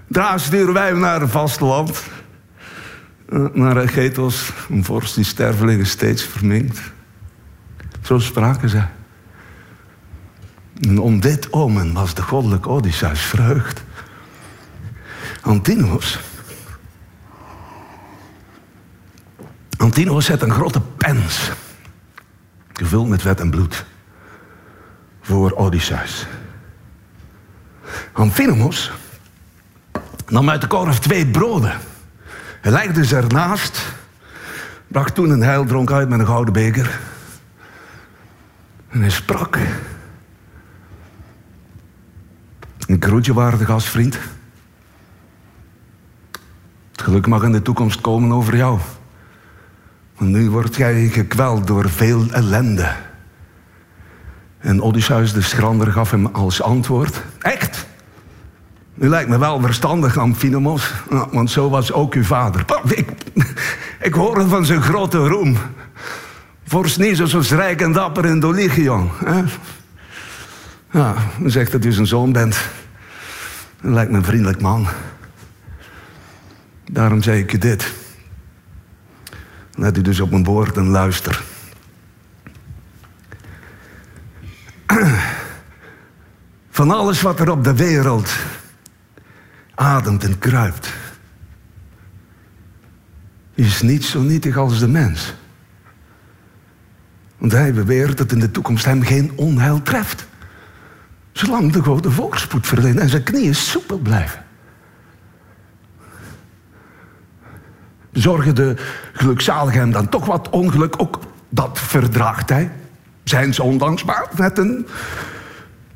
Daar 0.08 0.40
sturen 0.40 0.74
wij 0.74 0.86
hem 0.86 1.00
naar 1.00 1.20
het 1.20 1.30
vasteland. 1.30 2.02
Naar 3.52 3.88
Getos, 3.88 4.52
een 4.68 4.84
vorst 4.84 5.14
die 5.14 5.24
stervelingen 5.24 5.86
steeds 5.86 6.22
verminkt. 6.22 6.80
Zo 8.02 8.18
spraken 8.18 8.68
zij. 8.68 8.88
En 10.80 10.98
om 10.98 11.20
dit 11.20 11.52
omen 11.52 11.92
was 11.92 12.14
de 12.14 12.22
goddelijke 12.22 12.68
Odysseus 12.68 13.20
vreugd. 13.20 13.82
Antinous. 15.40 16.20
Antinous 19.76 20.28
had 20.28 20.42
een 20.42 20.50
grote 20.50 20.80
pens. 20.80 21.50
Gevuld 22.72 23.08
met 23.08 23.22
wet 23.22 23.40
en 23.40 23.50
bloed. 23.50 23.84
Voor 25.20 25.52
Odysseus. 25.52 26.26
Amphinomus 28.12 28.92
nam 30.28 30.50
uit 30.50 30.60
de 30.60 30.66
korf 30.66 30.98
twee 30.98 31.26
broden. 31.26 31.78
Hij 32.64 32.72
legde 32.72 33.04
ze 33.04 33.16
ernaast. 33.16 33.94
Bracht 34.88 35.14
toen 35.14 35.30
een 35.30 35.42
heildronk 35.42 35.90
uit 35.90 36.08
met 36.08 36.18
een 36.18 36.26
gouden 36.26 36.52
beker. 36.52 37.00
En 38.88 39.00
hij 39.00 39.10
sprak. 39.10 39.58
Een 42.86 43.02
groetje, 43.02 43.34
waarde 43.34 43.64
gastvriend. 43.64 44.18
Het 46.90 47.02
geluk 47.02 47.26
mag 47.26 47.42
in 47.42 47.52
de 47.52 47.62
toekomst 47.62 48.00
komen 48.00 48.32
over 48.32 48.56
jou. 48.56 48.78
Want 50.16 50.30
nu 50.30 50.50
word 50.50 50.76
jij 50.76 51.08
gekweld 51.08 51.66
door 51.66 51.90
veel 51.90 52.26
ellende. 52.30 52.92
En 54.58 54.82
Odysseus 54.82 55.32
de 55.32 55.42
schrander 55.42 55.92
gaf 55.92 56.10
hem 56.10 56.26
als 56.26 56.62
antwoord: 56.62 57.22
Echt? 57.38 57.86
U 58.98 59.08
lijkt 59.08 59.28
me 59.28 59.38
wel 59.38 59.60
verstandig, 59.60 60.18
Amphinomus, 60.18 60.92
want 61.30 61.50
zo 61.50 61.70
was 61.70 61.92
ook 61.92 62.14
uw 62.14 62.24
vader. 62.24 62.64
Ik, 62.84 63.08
ik 64.00 64.14
hoorde 64.14 64.48
van 64.48 64.64
zijn 64.64 64.82
grote 64.82 65.18
roem. 65.18 65.56
Vorst 66.64 66.98
Nisos 66.98 67.32
was 67.32 67.50
rijk 67.50 67.80
en 67.80 67.92
dapper 67.92 68.24
in 68.24 68.40
Doligion. 68.40 69.10
Hè? 69.24 69.42
U 71.42 71.50
zegt 71.50 71.72
dat 71.72 71.84
u 71.84 71.92
zijn 71.92 72.06
zoon 72.06 72.32
bent. 72.32 72.68
U 73.82 73.90
lijkt 73.90 74.10
me 74.10 74.16
een 74.16 74.24
vriendelijk 74.24 74.60
man. 74.60 74.86
Daarom 76.90 77.22
zei 77.22 77.40
ik 77.40 77.50
je 77.50 77.58
dit. 77.58 77.92
Let 79.74 79.98
u 79.98 80.02
dus 80.02 80.20
op 80.20 80.30
mijn 80.30 80.44
woord 80.44 80.76
en 80.76 80.88
luister. 80.88 81.42
Van 86.70 86.90
alles 86.90 87.22
wat 87.22 87.40
er 87.40 87.50
op 87.50 87.64
de 87.64 87.74
wereld 87.74 88.32
ademt 89.74 90.24
en 90.24 90.38
kruipt, 90.38 90.92
is 93.54 93.82
niet 93.82 94.04
zo 94.04 94.20
nietig 94.20 94.56
als 94.56 94.78
de 94.78 94.88
mens. 94.88 95.34
Want 97.38 97.52
hij 97.52 97.72
beweert 97.72 98.18
dat 98.18 98.32
in 98.32 98.38
de 98.38 98.50
toekomst 98.50 98.84
hem 98.84 99.02
geen 99.02 99.32
onheil 99.36 99.82
treft. 99.82 100.26
Zolang 101.32 101.72
de 101.72 101.82
grote 101.82 102.10
voorspoed 102.10 102.66
verleent 102.66 102.98
en 102.98 103.08
zijn 103.08 103.22
knieën 103.22 103.54
soepel 103.54 103.98
blijven. 103.98 104.44
Zorgen 108.12 108.54
de 108.54 108.76
gelukzalige 109.12 109.78
hem 109.78 109.92
dan 109.92 110.08
toch 110.08 110.26
wat 110.26 110.50
ongeluk, 110.50 110.94
ook 110.96 111.18
dat 111.48 111.80
verdraagt 111.80 112.48
hij. 112.48 112.70
Zijn 113.24 113.60
ondanks 113.60 114.04
maar 114.04 114.28
met 114.36 114.58
een 114.58 114.86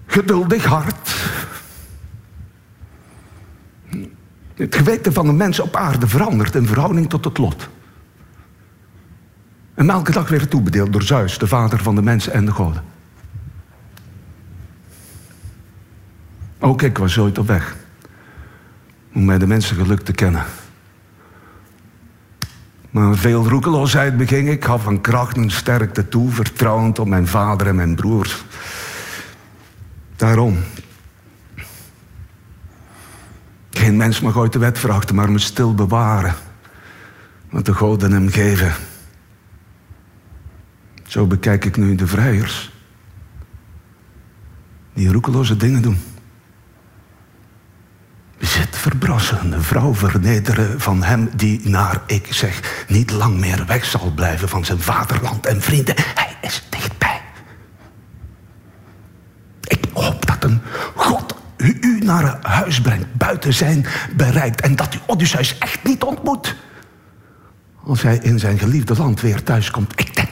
geduldig 0.06 0.64
hart. 0.64 1.14
Het 4.58 4.74
geweten 4.74 5.12
van 5.12 5.26
de 5.26 5.32
mens 5.32 5.60
op 5.60 5.76
aarde 5.76 6.08
verandert 6.08 6.54
in 6.54 6.66
verhouding 6.66 7.08
tot 7.08 7.24
het 7.24 7.38
lot. 7.38 7.68
En 9.74 9.90
elke 9.90 10.12
dag 10.12 10.28
weer 10.28 10.48
toebedeeld 10.48 10.92
door 10.92 11.02
Zeus, 11.02 11.38
de 11.38 11.46
vader 11.46 11.82
van 11.82 11.94
de 11.94 12.02
mensen 12.02 12.32
en 12.32 12.44
de 12.44 12.52
goden. 12.52 12.82
Ook 16.58 16.82
ik 16.82 16.98
was 16.98 17.18
ooit 17.18 17.38
op 17.38 17.46
weg 17.46 17.76
om 19.14 19.24
mij 19.24 19.38
de 19.38 19.46
mensen 19.46 19.76
geluk 19.76 20.00
te 20.00 20.12
kennen. 20.12 20.44
Maar 22.90 23.16
veel 23.16 23.48
roekeloosheid 23.48 24.16
beging 24.16 24.48
ik, 24.48 24.64
gaf 24.64 24.82
van 24.82 25.00
kracht 25.00 25.36
en 25.36 25.50
sterkte 25.50 26.08
toe, 26.08 26.30
vertrouwend 26.30 26.98
op 26.98 27.06
mijn 27.06 27.26
vader 27.26 27.66
en 27.66 27.74
mijn 27.74 27.94
broers. 27.94 28.44
Daarom. 30.16 30.58
Geen 33.88 33.96
mens 33.96 34.20
mag 34.20 34.36
ooit 34.36 34.52
de 34.52 34.58
wet 34.58 34.78
verachten, 34.78 35.14
maar 35.14 35.30
me 35.30 35.38
stil 35.38 35.74
bewaren. 35.74 36.34
Wat 37.50 37.64
de 37.64 37.74
goden 37.74 38.12
hem 38.12 38.28
geven. 38.28 38.74
Zo 41.06 41.26
bekijk 41.26 41.64
ik 41.64 41.76
nu 41.76 41.94
de 41.94 42.06
vrijers. 42.06 42.72
Die 44.94 45.12
roekeloze 45.12 45.56
dingen 45.56 45.82
doen. 45.82 45.98
Bezit 48.38 48.76
verbrassen, 48.76 49.50
de 49.50 49.62
vrouw 49.62 49.94
vernederen 49.94 50.80
van 50.80 51.02
hem 51.02 51.30
die 51.36 51.68
naar, 51.68 52.02
ik 52.06 52.26
zeg, 52.30 52.84
niet 52.88 53.10
lang 53.10 53.38
meer 53.38 53.66
weg 53.66 53.84
zal 53.84 54.12
blijven 54.14 54.48
van 54.48 54.64
zijn 54.64 54.80
vaderland 54.80 55.46
en 55.46 55.62
vrienden. 55.62 55.94
Hij 56.14 56.36
is 56.40 56.66
dichtbij. 56.70 57.20
Ik 59.60 59.84
hoop 59.92 60.26
dat 60.26 60.44
een 60.44 60.60
God 60.94 61.38
u, 61.58 61.78
u 61.80 61.97
naar 62.08 62.38
huis 62.42 62.80
brengt, 62.80 63.14
buiten 63.14 63.54
zijn 63.54 63.86
bereikt 64.16 64.60
en 64.60 64.76
dat 64.76 64.94
u 64.94 64.98
Odysseus 65.06 65.58
echt 65.58 65.84
niet 65.84 66.02
ontmoet. 66.02 66.56
Als 67.84 68.02
hij 68.02 68.18
in 68.22 68.38
zijn 68.38 68.58
geliefde 68.58 68.96
land 68.96 69.20
weer 69.20 69.42
thuis 69.42 69.70
komt. 69.70 69.92
Ik 69.96 70.14
denk. 70.14 70.28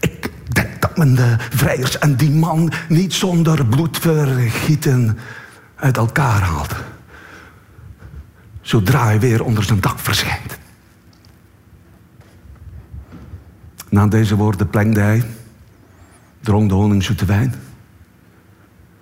Ik 0.00 0.30
denk 0.48 0.80
dat 0.80 0.96
men 0.96 1.14
de 1.14 1.36
vrijers 1.38 1.98
en 1.98 2.16
die 2.16 2.30
man 2.30 2.72
niet 2.88 3.12
zonder 3.12 3.66
bloedvergieten 3.66 5.18
uit 5.74 5.96
elkaar 5.96 6.40
haalt. 6.40 6.74
Zodra 8.60 9.04
hij 9.04 9.20
weer 9.20 9.44
onder 9.44 9.64
zijn 9.64 9.80
dak 9.80 9.98
verschijnt. 9.98 10.58
Na 13.88 14.06
deze 14.06 14.36
woorden 14.36 14.70
plengde 14.70 15.00
hij, 15.00 15.24
dronk 16.40 16.68
de 16.68 16.74
honingzoete 16.74 17.24
wijn. 17.24 17.54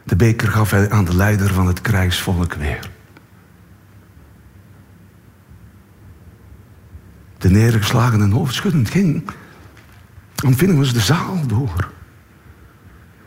De 0.05 0.17
beker 0.17 0.49
gaf 0.49 0.71
hij 0.71 0.91
aan 0.91 1.05
de 1.05 1.17
leider 1.17 1.55
van 1.55 1.67
het 1.67 1.81
krijgsvolk 1.81 2.55
weer. 2.55 2.91
De 7.39 7.51
neergeslagen 7.51 8.21
en 8.21 8.31
hoofdschuddend 8.31 8.91
ging 8.91 9.31
Amphinomus 10.45 10.93
de 10.93 11.01
zaal 11.01 11.47
door. 11.47 11.91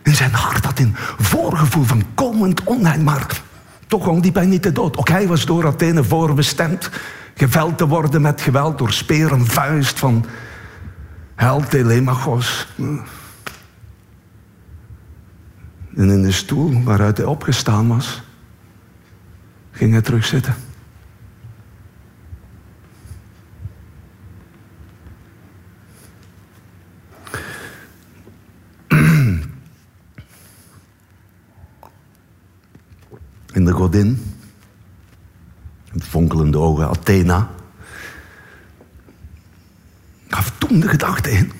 In 0.03 0.15
zijn 0.15 0.33
hart 0.33 0.65
had 0.65 0.79
een 0.79 0.95
voorgevoel 1.17 1.83
van 1.83 2.03
komend 2.13 2.63
onheil, 2.63 3.01
maar 3.01 3.41
toch 3.87 4.03
gewoon 4.03 4.21
die 4.21 4.39
niet 4.39 4.63
de 4.63 4.71
dood. 4.71 4.97
Ook 4.97 5.09
hij 5.09 5.27
was 5.27 5.45
door 5.45 5.65
Athene 5.65 6.03
voorbestemd 6.03 6.89
geveld 7.35 7.77
te 7.77 7.87
worden 7.87 8.21
met 8.21 8.41
geweld 8.41 8.77
door 8.77 8.91
speer 8.91 9.31
en 9.31 9.45
vuist 9.45 9.99
van 9.99 10.25
held 11.35 11.69
Telemachos. 11.69 12.67
En 15.95 16.09
in 16.09 16.21
de 16.21 16.31
stoel 16.31 16.83
waaruit 16.83 17.17
hij 17.17 17.25
opgestaan 17.25 17.87
was, 17.87 18.21
ging 19.71 19.91
hij 19.91 20.01
terug 20.01 20.25
zitten. 20.25 20.55
En 33.53 33.65
de 33.65 33.71
godin, 33.71 34.35
met 35.91 36.03
fonkelende 36.03 36.57
ogen, 36.57 36.87
Athena, 36.89 37.49
gaf 40.27 40.51
toen 40.57 40.79
de 40.79 40.87
gedachte 40.87 41.31
in. 41.31 41.51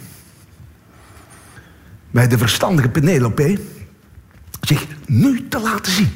Bij 2.11 2.27
de 2.27 2.37
verstandige 2.37 2.89
Penelope 2.89 3.59
zich 4.67 4.87
nu 5.05 5.47
te 5.47 5.59
laten 5.59 5.91
zien. 5.91 6.11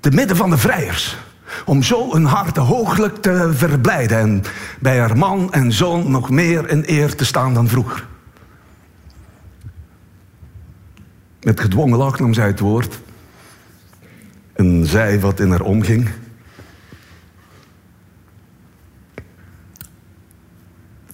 Te 0.00 0.10
midden 0.10 0.36
van 0.36 0.50
de 0.50 0.58
vrijers. 0.58 1.16
Om 1.64 1.82
zo 1.82 2.12
een 2.12 2.24
hart 2.24 2.56
hooglijk 2.56 3.16
te 3.16 3.50
verblijden. 3.54 4.18
En 4.18 4.42
bij 4.80 4.98
haar 4.98 5.16
man 5.16 5.52
en 5.52 5.72
zoon 5.72 6.10
nog 6.10 6.30
meer 6.30 6.68
in 6.68 6.82
eer 6.86 7.14
te 7.14 7.24
staan 7.24 7.54
dan 7.54 7.68
vroeger. 7.68 8.06
Met 11.40 11.60
gedwongen 11.60 11.98
lach 11.98 12.18
nam 12.18 12.34
zij 12.34 12.46
het 12.46 12.60
woord. 12.60 13.00
En 14.52 14.86
zei 14.86 15.20
wat 15.20 15.40
in 15.40 15.50
haar 15.50 15.60
omging. 15.60 16.10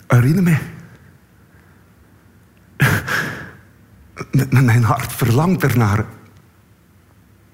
Herinner 0.07 0.43
me. 0.43 0.57
Mijn 4.51 4.83
hart 4.83 5.13
verlangt 5.13 5.63
ernaar. 5.63 6.05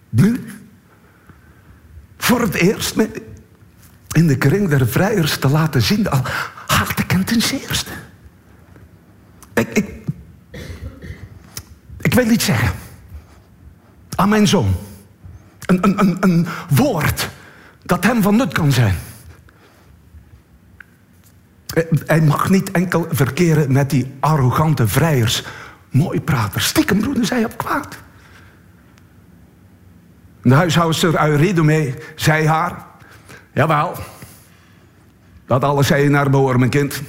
Nu. 0.08 0.44
Voor 2.16 2.40
het 2.40 2.54
eerst 2.54 2.96
in 4.12 4.26
de 4.26 4.36
kring 4.36 4.68
der 4.68 4.88
vrijers 4.88 5.38
te 5.38 5.48
laten 5.48 5.82
zien. 5.82 6.10
Al 6.10 6.22
ik 7.10 7.10
hem 7.10 7.24
ten 7.24 7.42
zeerste. 7.42 7.90
Ik, 9.54 9.68
ik, 9.68 9.90
ik 12.00 12.14
wil 12.14 12.30
iets 12.30 12.44
zeggen. 12.44 12.70
Aan 14.14 14.28
mijn 14.28 14.48
zoon. 14.48 14.74
Een, 15.66 15.78
een, 15.84 15.98
een, 16.00 16.16
een 16.20 16.46
woord 16.68 17.28
dat 17.82 18.04
hem 18.04 18.22
van 18.22 18.36
nut 18.36 18.52
kan 18.52 18.72
zijn. 18.72 18.94
Hij 22.06 22.20
mag 22.20 22.50
niet 22.50 22.70
enkel 22.70 23.06
verkeren 23.10 23.72
met 23.72 23.90
die 23.90 24.14
arrogante 24.20 24.88
vrijers. 24.88 25.44
Mooi 25.90 26.20
prater. 26.20 26.60
Stiekem 26.60 27.00
broeder 27.00 27.26
zij 27.26 27.44
op 27.44 27.58
kwaad. 27.58 27.96
De 30.42 30.54
huishoudster 30.54 31.28
Eurydice 31.28 31.98
zei 32.16 32.46
haar... 32.46 32.88
Jawel, 33.52 33.94
dat 35.46 35.64
alles 35.64 35.86
zei 35.86 36.02
je 36.02 36.08
naar 36.08 36.30
behoor, 36.30 36.58
mijn 36.58 36.70
kind. 36.70 37.02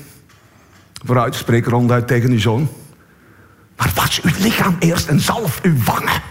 Vooruit, 1.05 1.35
spreek 1.35 1.65
ronduit 1.65 2.07
tegen 2.07 2.31
uw 2.31 2.39
zoon. 2.39 2.69
Maar 3.77 3.91
was 3.95 4.21
uw 4.21 4.31
lichaam 4.39 4.75
eerst 4.79 5.07
en 5.07 5.19
zalf 5.19 5.61
uw 5.63 5.83
wangen. 5.83 6.21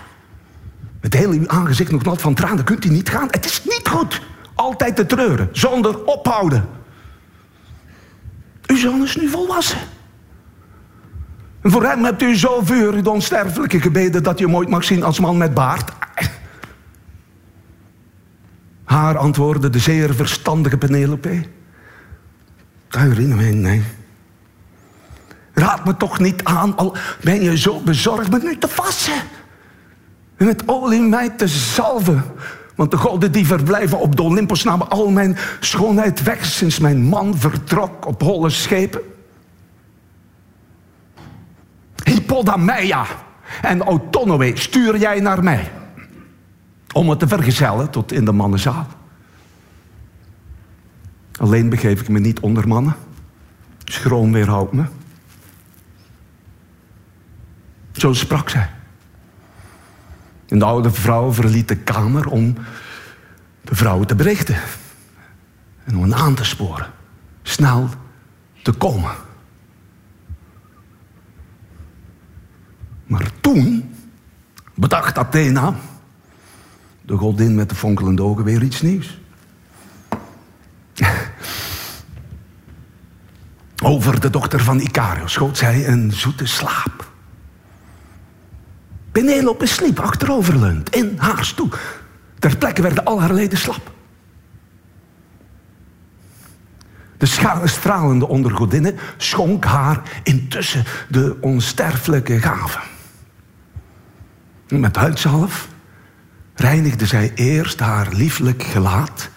Met 1.00 1.14
heel 1.14 1.30
uw 1.30 1.48
aangezicht 1.48 1.90
nog 1.90 2.02
nat 2.02 2.20
van 2.20 2.34
tranen 2.34 2.64
kunt 2.64 2.84
u 2.84 2.88
niet 2.88 3.08
gaan. 3.08 3.28
Het 3.30 3.44
is 3.44 3.64
niet 3.64 3.88
goed. 3.88 4.20
Altijd 4.54 4.96
te 4.96 5.06
treuren, 5.06 5.48
zonder 5.52 6.04
ophouden. 6.04 6.68
Uw 8.66 8.76
zoon 8.76 9.02
is 9.02 9.16
nu 9.16 9.28
volwassen. 9.28 9.78
En 11.62 11.70
voor 11.70 11.84
hem 11.84 12.04
hebt 12.04 12.22
u 12.22 12.36
zo 12.36 12.60
vuur 12.62 13.02
de 13.02 13.10
onsterfelijke 13.10 13.80
gebeden 13.80 14.22
dat 14.22 14.38
je 14.38 14.48
hem 14.48 14.68
mag 14.68 14.84
zien 14.84 15.02
als 15.02 15.20
man 15.20 15.36
met 15.36 15.54
baard. 15.54 15.92
Haar 18.84 19.18
antwoordde 19.18 19.70
de 19.70 19.78
zeer 19.78 20.14
verstandige 20.14 20.76
Penelope. 20.76 21.42
Herinner 22.88 23.36
mij, 23.36 23.52
nee. 23.52 23.82
Raad 25.52 25.84
me 25.84 25.96
toch 25.96 26.18
niet 26.18 26.44
aan, 26.44 26.76
al 26.76 26.96
ben 27.22 27.42
je 27.42 27.58
zo 27.58 27.80
bezorgd 27.80 28.30
met 28.30 28.42
nu 28.42 28.58
te 28.58 28.68
vassen. 28.68 29.22
En 30.36 30.46
met 30.46 30.62
olie 30.66 31.00
mij 31.00 31.30
te 31.30 31.48
zalven. 31.48 32.24
Want 32.74 32.90
de 32.90 32.96
goden 32.96 33.32
die 33.32 33.46
verblijven 33.46 33.98
op 33.98 34.16
de 34.16 34.22
Olympus 34.22 34.64
namen 34.64 34.88
al 34.88 35.10
mijn 35.10 35.36
schoonheid 35.60 36.22
weg 36.22 36.44
sinds 36.44 36.78
mijn 36.78 37.02
man 37.02 37.38
vertrok 37.38 38.06
op 38.06 38.22
holle 38.22 38.50
schepen. 38.50 39.09
Hippodameia 42.30 43.06
en 43.62 43.82
Autonoe 43.82 44.52
stuur 44.54 44.98
jij 44.98 45.20
naar 45.20 45.42
mij. 45.42 45.70
Om 46.92 47.10
het 47.10 47.18
te 47.18 47.28
vergezellen 47.28 47.90
tot 47.90 48.12
in 48.12 48.24
de 48.24 48.32
mannenzaal. 48.32 48.86
Alleen 51.38 51.68
begeef 51.68 52.00
ik 52.00 52.08
me 52.08 52.18
niet 52.18 52.40
onder 52.40 52.68
mannen. 52.68 52.96
Schroom 53.84 54.32
weerhoudt 54.32 54.72
me. 54.72 54.84
Zo 57.92 58.12
sprak 58.12 58.48
zij. 58.48 58.70
En 60.48 60.58
de 60.58 60.64
oude 60.64 60.90
vrouw 60.90 61.32
verliet 61.32 61.68
de 61.68 61.76
kamer 61.76 62.28
om 62.28 62.54
de 63.60 63.74
vrouwen 63.74 64.06
te 64.06 64.14
berichten. 64.14 64.56
En 65.84 65.96
om 65.96 66.02
hen 66.02 66.14
aan 66.14 66.34
te 66.34 66.44
sporen. 66.44 66.86
Snel 67.42 67.88
te 68.62 68.72
komen. 68.72 69.28
Maar 73.10 73.30
toen 73.40 73.94
bedacht 74.74 75.18
Athena, 75.18 75.74
de 77.02 77.16
godin 77.16 77.54
met 77.54 77.68
de 77.68 77.74
fonkelende 77.74 78.22
ogen, 78.22 78.44
weer 78.44 78.62
iets 78.62 78.82
nieuws. 78.82 79.20
Over 83.82 84.20
de 84.20 84.30
dochter 84.30 84.60
van 84.60 84.80
Icarius 84.80 85.32
schoot 85.32 85.58
zij 85.58 85.88
een 85.88 86.12
zoete 86.12 86.46
slaap. 86.46 87.10
Penelope 89.12 89.66
sliep 89.66 89.98
achteroverleund 89.98 90.94
in 90.94 91.14
haar 91.16 91.44
stoel. 91.44 91.70
Ter 92.38 92.56
plekke 92.56 92.82
werden 92.82 93.04
al 93.04 93.20
haar 93.20 93.34
leden 93.34 93.58
slap. 93.58 93.92
De 97.16 97.26
stralende 97.64 98.28
ondergodinne 98.28 98.94
schonk 99.16 99.64
haar 99.64 100.02
intussen 100.22 100.84
de 101.08 101.36
onsterfelijke 101.40 102.40
gaven. 102.40 102.98
Met 104.70 104.96
huidzalf 104.96 105.68
reinigde 106.54 107.06
zij 107.06 107.32
eerst 107.34 107.80
haar 107.80 108.08
lieflijk 108.12 108.62
gelaat, 108.62 109.28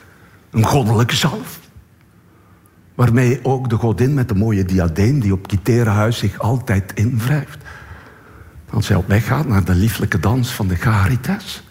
een 0.51 0.65
goddelijke 0.65 1.15
zalf, 1.15 1.59
waarmee 2.95 3.39
ook 3.43 3.69
de 3.69 3.75
godin 3.75 4.13
met 4.13 4.27
de 4.27 4.35
mooie 4.35 4.65
diadeem 4.65 5.19
die 5.19 5.33
op 5.33 5.47
Kiterenhuis 5.47 6.17
zich 6.17 6.39
altijd 6.39 6.93
invrijft, 6.93 7.57
als 8.69 8.85
zij 8.85 8.95
op 8.95 9.07
weg 9.07 9.25
gaat 9.25 9.47
naar 9.47 9.63
de 9.63 9.75
lieflijke 9.75 10.19
dans 10.19 10.51
van 10.51 10.67
de 10.67 10.75
Charitas. 10.75 11.63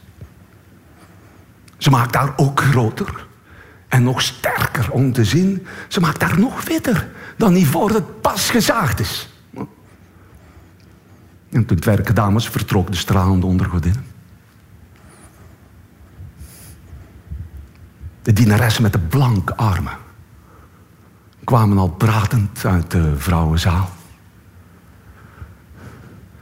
Ze 1.78 1.90
maakt 1.90 2.14
haar 2.14 2.32
ook 2.36 2.60
groter 2.60 3.26
en 3.88 4.02
nog 4.02 4.22
sterker 4.22 4.90
om 4.90 5.12
te 5.12 5.24
zien. 5.24 5.66
Ze 5.88 6.00
maakt 6.00 6.22
haar 6.22 6.38
nog 6.38 6.64
witter 6.64 7.08
dan 7.36 7.54
die 7.54 7.66
voor 7.66 7.90
het 7.90 8.20
pas 8.20 8.50
gezaagd 8.50 9.00
is. 9.00 9.31
En 11.52 11.66
toen 11.66 11.78
het 11.84 12.16
dames 12.16 12.48
vertrok 12.48 12.90
de 12.90 12.96
stralende 12.96 13.46
ondergodinnen. 13.46 14.04
De 18.22 18.32
dienaressen 18.32 18.82
met 18.82 18.92
de 18.92 18.98
blanke 18.98 19.56
armen 19.56 19.96
kwamen 21.44 21.78
al 21.78 21.88
pratend 21.88 22.64
uit 22.64 22.90
de 22.90 23.16
vrouwenzaal. 23.16 23.90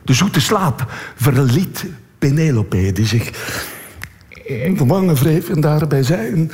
De 0.03 0.13
zoete 0.13 0.41
slaap 0.41 0.93
verliet 1.15 1.87
Penelope, 2.19 2.93
die 2.93 3.07
zich 3.07 3.31
in 4.45 4.77
de 4.77 4.87
wangen 4.87 5.15
wreef 5.15 5.49
en 5.49 5.61
daarbij 5.61 6.03
zei... 6.03 6.33
Een, 6.33 6.51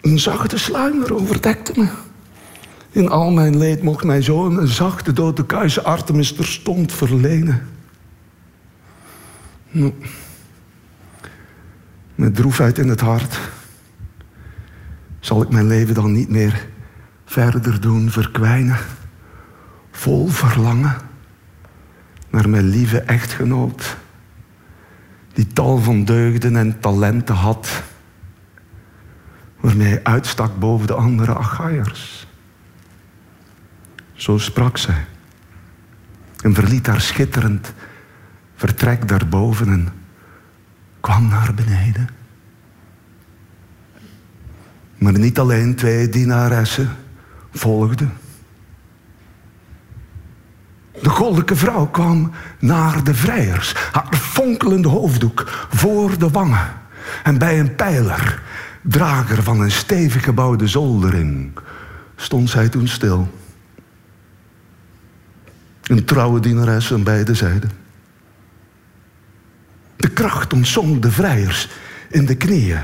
een 0.00 0.18
zachte 0.18 0.58
sluimer 0.58 1.14
overdekte 1.14 1.72
me. 1.76 1.88
In 2.90 3.08
al 3.08 3.30
mijn 3.30 3.58
leed 3.58 3.82
mocht 3.82 4.04
mijn 4.04 4.22
zoon 4.22 4.58
een 4.58 4.68
zachte 4.68 5.12
dode 5.12 5.46
kuise 5.46 5.82
Artemis 5.82 6.32
terstond 6.32 6.92
verlenen. 6.92 7.68
Nou, 9.70 9.92
met 12.14 12.34
droefheid 12.34 12.78
in 12.78 12.88
het 12.88 13.00
hart 13.00 13.38
zal 15.20 15.42
ik 15.42 15.48
mijn 15.48 15.66
leven 15.66 15.94
dan 15.94 16.12
niet 16.12 16.28
meer 16.28 16.68
verder 17.24 17.80
doen 17.80 18.10
verkwijnen. 18.10 18.78
Vol 19.90 20.28
verlangen 20.28 20.96
naar 22.30 22.48
mijn 22.48 22.68
lieve 22.68 23.00
echtgenoot, 23.00 23.96
die 25.32 25.46
tal 25.46 25.78
van 25.78 26.04
deugden 26.04 26.56
en 26.56 26.80
talenten 26.80 27.34
had, 27.34 27.82
waarmee 29.60 29.88
hij 29.88 30.04
uitstak 30.04 30.58
boven 30.58 30.86
de 30.86 30.94
andere 30.94 31.34
Achaiers. 31.34 32.26
Zo 34.20 34.38
sprak 34.38 34.76
zij. 34.76 35.06
En 36.42 36.54
verliet 36.54 36.86
haar 36.86 37.00
schitterend 37.00 37.72
vertrek 38.54 39.08
daarboven 39.08 39.68
en 39.68 39.88
kwam 41.00 41.28
naar 41.28 41.54
beneden. 41.54 42.08
Maar 44.98 45.18
niet 45.18 45.38
alleen 45.38 45.74
twee 45.74 46.08
dienaressen 46.08 46.96
volgden. 47.52 48.12
De 51.02 51.08
goddelijke 51.08 51.56
vrouw 51.56 51.86
kwam 51.86 52.30
naar 52.58 53.04
de 53.04 53.14
vrijers, 53.14 53.74
haar 53.92 54.16
fonkelende 54.16 54.88
hoofddoek 54.88 55.66
voor 55.70 56.18
de 56.18 56.30
wangen. 56.30 56.72
En 57.22 57.38
bij 57.38 57.60
een 57.60 57.74
pijler, 57.74 58.42
drager 58.82 59.42
van 59.42 59.60
een 59.60 59.70
stevig 59.70 60.24
gebouwde 60.24 60.66
zoldering, 60.66 61.58
stond 62.16 62.50
zij 62.50 62.68
toen 62.68 62.88
stil. 62.88 63.39
Een 65.90 66.04
trouwe 66.04 66.40
dienares 66.40 66.92
aan 66.92 67.02
beide 67.02 67.34
zijden. 67.34 67.70
De 69.96 70.08
kracht 70.08 70.52
ontzonk 70.52 71.02
de 71.02 71.10
vrijers 71.10 71.68
in 72.08 72.26
de 72.26 72.34
knieën, 72.34 72.80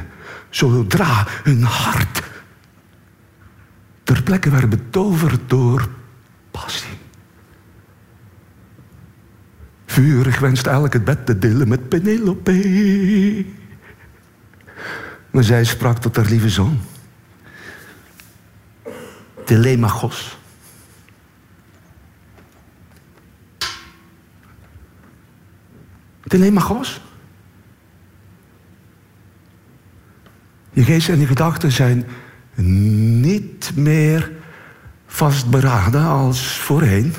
zodra 0.50 1.26
hun 1.42 1.62
hart 1.62 2.22
ter 4.02 4.22
plekke 4.22 4.50
werd 4.50 4.68
betoverd 4.68 5.40
door 5.46 5.88
passie. 6.50 6.98
Vurig 9.86 10.38
wenste 10.38 10.70
elk 10.70 10.92
het 10.92 11.04
bed 11.04 11.26
te 11.26 11.38
delen 11.38 11.68
met 11.68 11.88
Penelope. 11.88 13.44
Maar 15.30 15.44
zij 15.44 15.64
sprak 15.64 15.98
tot 15.98 16.16
haar 16.16 16.26
lieve 16.26 16.50
zoon. 16.50 16.80
Telemachos. 19.44 20.38
Telemachos. 26.26 27.00
Je 30.72 30.84
geest 30.84 31.08
en 31.08 31.20
je 31.20 31.26
gedachten 31.26 31.72
zijn 31.72 32.04
niet 33.20 33.72
meer 33.74 34.32
vastberaden 35.06 36.04
als 36.04 36.58
voorheen. 36.58 37.14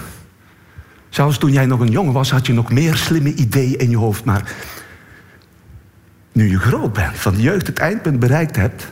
Zelfs 1.10 1.38
toen 1.38 1.52
jij 1.52 1.66
nog 1.66 1.80
een 1.80 1.92
jongen 1.92 2.14
was, 2.14 2.32
had 2.32 2.48
je 2.48 2.54
nog 2.54 2.72
meer 2.72 2.96
slimme 2.96 3.34
ideeën 3.34 3.80
in 3.80 3.90
je 3.90 3.98
hoofd. 3.98 4.26
Maar 4.26 4.56
nu 6.32 6.50
je 6.50 6.60
groot 6.60 6.94
bent, 6.94 7.18
van 7.18 7.34
de 7.34 7.42
jeugd 7.42 7.68
het 7.68 7.80
eindpunt 7.80 8.20
bereikt 8.20 8.56
hebt, 8.56 8.92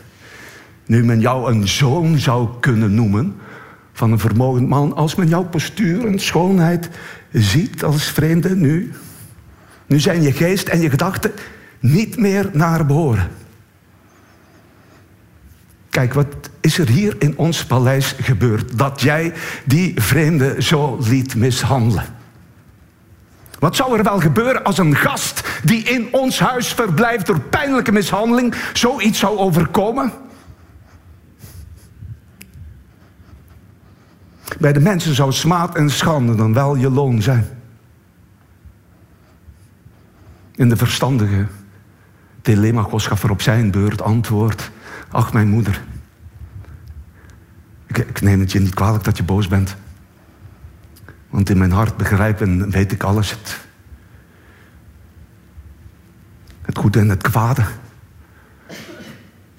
nu 0.85 1.03
men 1.03 1.19
jou 1.19 1.51
een 1.51 1.67
zoon 1.67 2.19
zou 2.19 2.49
kunnen 2.59 2.93
noemen 2.93 3.35
van 3.93 4.11
een 4.11 4.19
vermogend 4.19 4.67
man, 4.67 4.95
als 4.95 5.15
men 5.15 5.27
jouw 5.27 5.43
postuur 5.43 6.05
en 6.07 6.19
schoonheid 6.19 6.89
ziet 7.31 7.83
als 7.83 8.03
vreemde 8.03 8.55
nu, 8.55 8.91
nu 9.85 9.99
zijn 9.99 10.21
je 10.21 10.31
geest 10.31 10.67
en 10.67 10.81
je 10.81 10.89
gedachten 10.89 11.31
niet 11.79 12.17
meer 12.17 12.49
naar 12.53 12.85
behoren. 12.85 13.29
Kijk, 15.89 16.13
wat 16.13 16.49
is 16.61 16.77
er 16.77 16.89
hier 16.89 17.15
in 17.19 17.37
ons 17.37 17.65
paleis 17.65 18.15
gebeurd 18.21 18.77
dat 18.77 19.01
jij 19.01 19.33
die 19.65 20.01
vreemde 20.01 20.61
zo 20.61 20.97
liet 21.01 21.35
mishandelen? 21.35 22.05
Wat 23.59 23.75
zou 23.75 23.97
er 23.97 24.03
wel 24.03 24.19
gebeuren 24.19 24.63
als 24.63 24.77
een 24.77 24.95
gast 24.95 25.59
die 25.63 25.83
in 25.83 26.07
ons 26.13 26.39
huis 26.39 26.67
verblijft 26.73 27.25
door 27.25 27.39
pijnlijke 27.39 27.91
mishandeling 27.91 28.55
zoiets 28.73 29.19
zou 29.19 29.37
overkomen? 29.37 30.11
Bij 34.59 34.73
de 34.73 34.79
mensen 34.79 35.15
zou 35.15 35.31
smaad 35.31 35.75
en 35.75 35.89
schande 35.89 36.35
dan 36.35 36.53
wel 36.53 36.75
je 36.75 36.89
loon 36.89 37.21
zijn. 37.21 37.47
In 40.55 40.69
de 40.69 40.77
verstandige 40.77 41.47
Telemachos 42.41 43.07
gaf 43.07 43.23
er 43.23 43.31
op 43.31 43.41
zijn 43.41 43.71
beurt 43.71 44.01
antwoord. 44.01 44.71
Ach, 45.09 45.33
mijn 45.33 45.47
moeder. 45.47 45.81
Ik, 47.87 47.97
ik 47.97 48.21
neem 48.21 48.39
het 48.39 48.51
je 48.51 48.59
niet 48.59 48.73
kwalijk 48.73 49.03
dat 49.03 49.17
je 49.17 49.23
boos 49.23 49.47
bent. 49.47 49.75
Want 51.29 51.49
in 51.49 51.57
mijn 51.57 51.71
hart 51.71 51.97
begrijp 51.97 52.41
en 52.41 52.69
weet 52.69 52.91
ik 52.91 53.03
alles. 53.03 53.31
Het, 53.31 53.59
het 56.61 56.77
goede 56.77 56.99
en 56.99 57.09
het 57.09 57.21
kwade. 57.21 57.65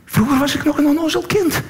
Vroeger 0.05 0.39
was 0.39 0.55
ik 0.55 0.65
nog 0.65 0.79
een 0.79 0.87
onnozel 0.87 1.27
kind. 1.27 1.63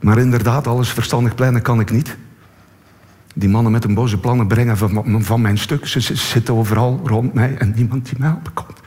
Maar 0.00 0.18
inderdaad, 0.18 0.66
alles 0.66 0.90
verstandig 0.90 1.34
plannen 1.34 1.62
kan 1.62 1.80
ik 1.80 1.90
niet. 1.90 2.16
Die 3.34 3.48
mannen 3.48 3.72
met 3.72 3.84
hun 3.84 3.94
boze 3.94 4.18
plannen 4.18 4.46
brengen 4.46 4.76
van, 5.24 5.40
mijn 5.40 5.58
stuk. 5.58 5.86
Ze, 5.86 6.00
zitten 6.00 6.54
overal 6.54 7.00
rond 7.04 7.34
mij 7.34 7.56
en 7.56 7.72
niemand 7.76 8.04
die 8.04 8.18
mij 8.18 8.28
helpen 8.28 8.52
komt. 8.52 8.80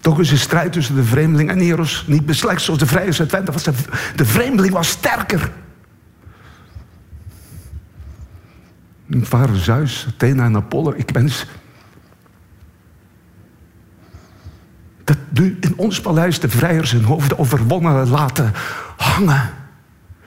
Toch 0.00 0.20
is 0.20 0.28
de 0.28 0.36
strijd 0.36 0.72
tussen 0.72 0.94
de 0.94 1.04
vreemdeling 1.04 1.50
en 1.50 1.60
Eros 1.60 2.04
niet 2.06 2.26
beslecht 2.26 2.62
zoals 2.62 2.80
de 2.80 2.86
vrije 2.86 3.18
uit 3.18 3.28
Twente. 3.28 3.52
Was 3.52 3.62
de, 3.62 3.72
de 4.16 4.24
vreemdeling 4.24 4.74
was 4.74 4.88
sterker. 4.88 5.52
Vader 9.10 9.56
Zeus, 9.56 10.06
Athena 10.08 10.44
en 10.44 10.56
Apollo, 10.56 10.92
ik 10.96 11.10
wens 11.10 11.46
dat 15.10 15.42
nu 15.42 15.56
in 15.60 15.72
ons 15.76 16.00
paleis 16.00 16.40
de 16.40 16.48
vrijers 16.48 16.92
hun 16.92 17.04
hoofden 17.04 17.38
overwonnen 17.38 18.08
laten 18.08 18.52
hangen. 18.96 19.50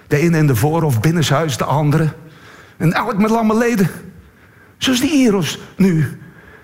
De 0.08 0.18
ene 0.18 0.38
in 0.38 0.48
de 0.48 0.56
voor- 0.56 0.84
of 0.84 1.00
binnenshuis, 1.00 1.58
de 1.58 1.64
andere. 1.64 2.14
En 2.78 2.94
elk 2.94 3.18
met 3.18 3.30
lamme 3.30 3.58
leden. 3.58 3.90
Zoals 4.78 5.00
die 5.00 5.12
Eros 5.12 5.60
nu 5.78 6.20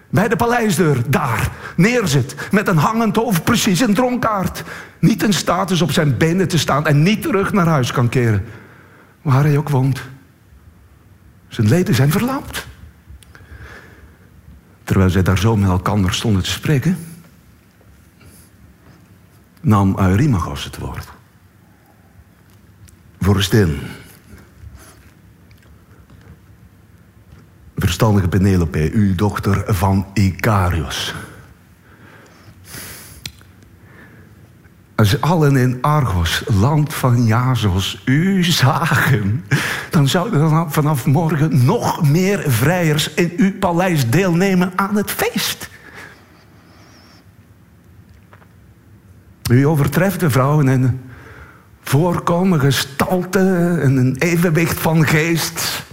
bij 0.10 0.28
de 0.28 0.36
paleisdeur, 0.36 1.10
daar, 1.10 1.50
neerzit, 1.76 2.36
met 2.52 2.68
een 2.68 2.78
hangend 2.78 3.16
hoofd, 3.16 3.44
precies 3.44 3.80
een 3.80 3.94
dronkaard. 3.94 4.64
Niet 5.00 5.24
in 5.24 5.34
staat 5.34 5.72
is 5.72 5.82
op 5.82 5.92
zijn 5.92 6.18
benen 6.18 6.48
te 6.48 6.58
staan 6.58 6.88
en 6.88 7.04
niet 7.04 7.22
terug 7.22 7.54
naar 7.54 7.68
huis 7.68 7.92
kan 7.92 8.10
keren. 8.10 8.46
Waar 9.22 9.44
hij 9.44 9.58
ook 9.58 9.70
woont. 9.70 10.02
Zijn 11.48 11.68
leden 11.68 11.96
zijn 11.96 12.12
verlamd. 12.12 12.68
Terwijl 14.84 15.10
zij 15.10 15.24
daar 15.24 15.38
zo 15.38 15.56
met 15.56 15.70
elkaar 15.70 16.14
stonden 16.14 16.44
te 16.44 16.50
spreken, 16.50 16.98
nam 19.62 19.96
Eurimachos 20.00 20.64
het 20.64 20.78
woord. 20.78 21.08
Vorstin, 23.20 23.80
verstandige 27.76 28.28
Penelope, 28.28 28.90
uw 28.94 29.16
dochter 29.16 29.76
van 29.76 30.06
Icarius. 30.14 31.16
Als 34.96 35.22
allen 35.22 35.56
in 35.56 35.78
Argos, 35.82 36.44
land 36.48 36.94
van 36.94 37.26
Jazos, 37.26 38.02
u 38.06 38.44
zagen, 38.44 39.46
dan 39.90 40.08
zouden 40.08 40.72
vanaf 40.72 41.06
morgen 41.06 41.66
nog 41.66 42.10
meer 42.10 42.44
vrijers 42.52 43.14
in 43.14 43.34
uw 43.38 43.58
paleis 43.58 44.10
deelnemen 44.10 44.72
aan 44.76 44.96
het 44.96 45.12
feest. 45.12 45.70
U 49.50 49.68
overtreft 49.68 50.20
de 50.20 50.30
vrouwen 50.30 50.68
in 50.68 51.00
voorkomen, 51.82 52.60
gestalte 52.60 53.80
en 53.82 53.98
een 53.98 54.16
evenwicht 54.20 54.80
van 54.80 55.08
geest. 55.08 55.86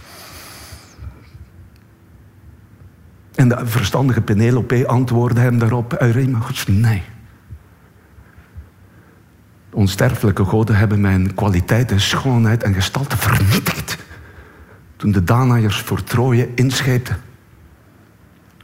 En 3.34 3.48
de 3.48 3.66
verstandige 3.66 4.20
Penelope 4.20 4.86
antwoordde 4.86 5.40
hem 5.40 5.58
daarop, 5.58 5.92
Eurymachus, 5.92 6.66
nee. 6.66 7.02
Onsterfelijke 9.70 10.44
goden 10.44 10.76
hebben 10.76 11.00
mijn 11.00 11.34
kwaliteiten, 11.34 12.00
schoonheid 12.00 12.62
en 12.62 12.74
gestalte 12.74 13.16
vernietigd. 13.16 13.96
Toen 14.96 15.12
de 15.12 15.24
Danaërs 15.24 15.80
voor 15.80 16.02
Troje 16.02 16.48
inscheepten. 16.54 17.16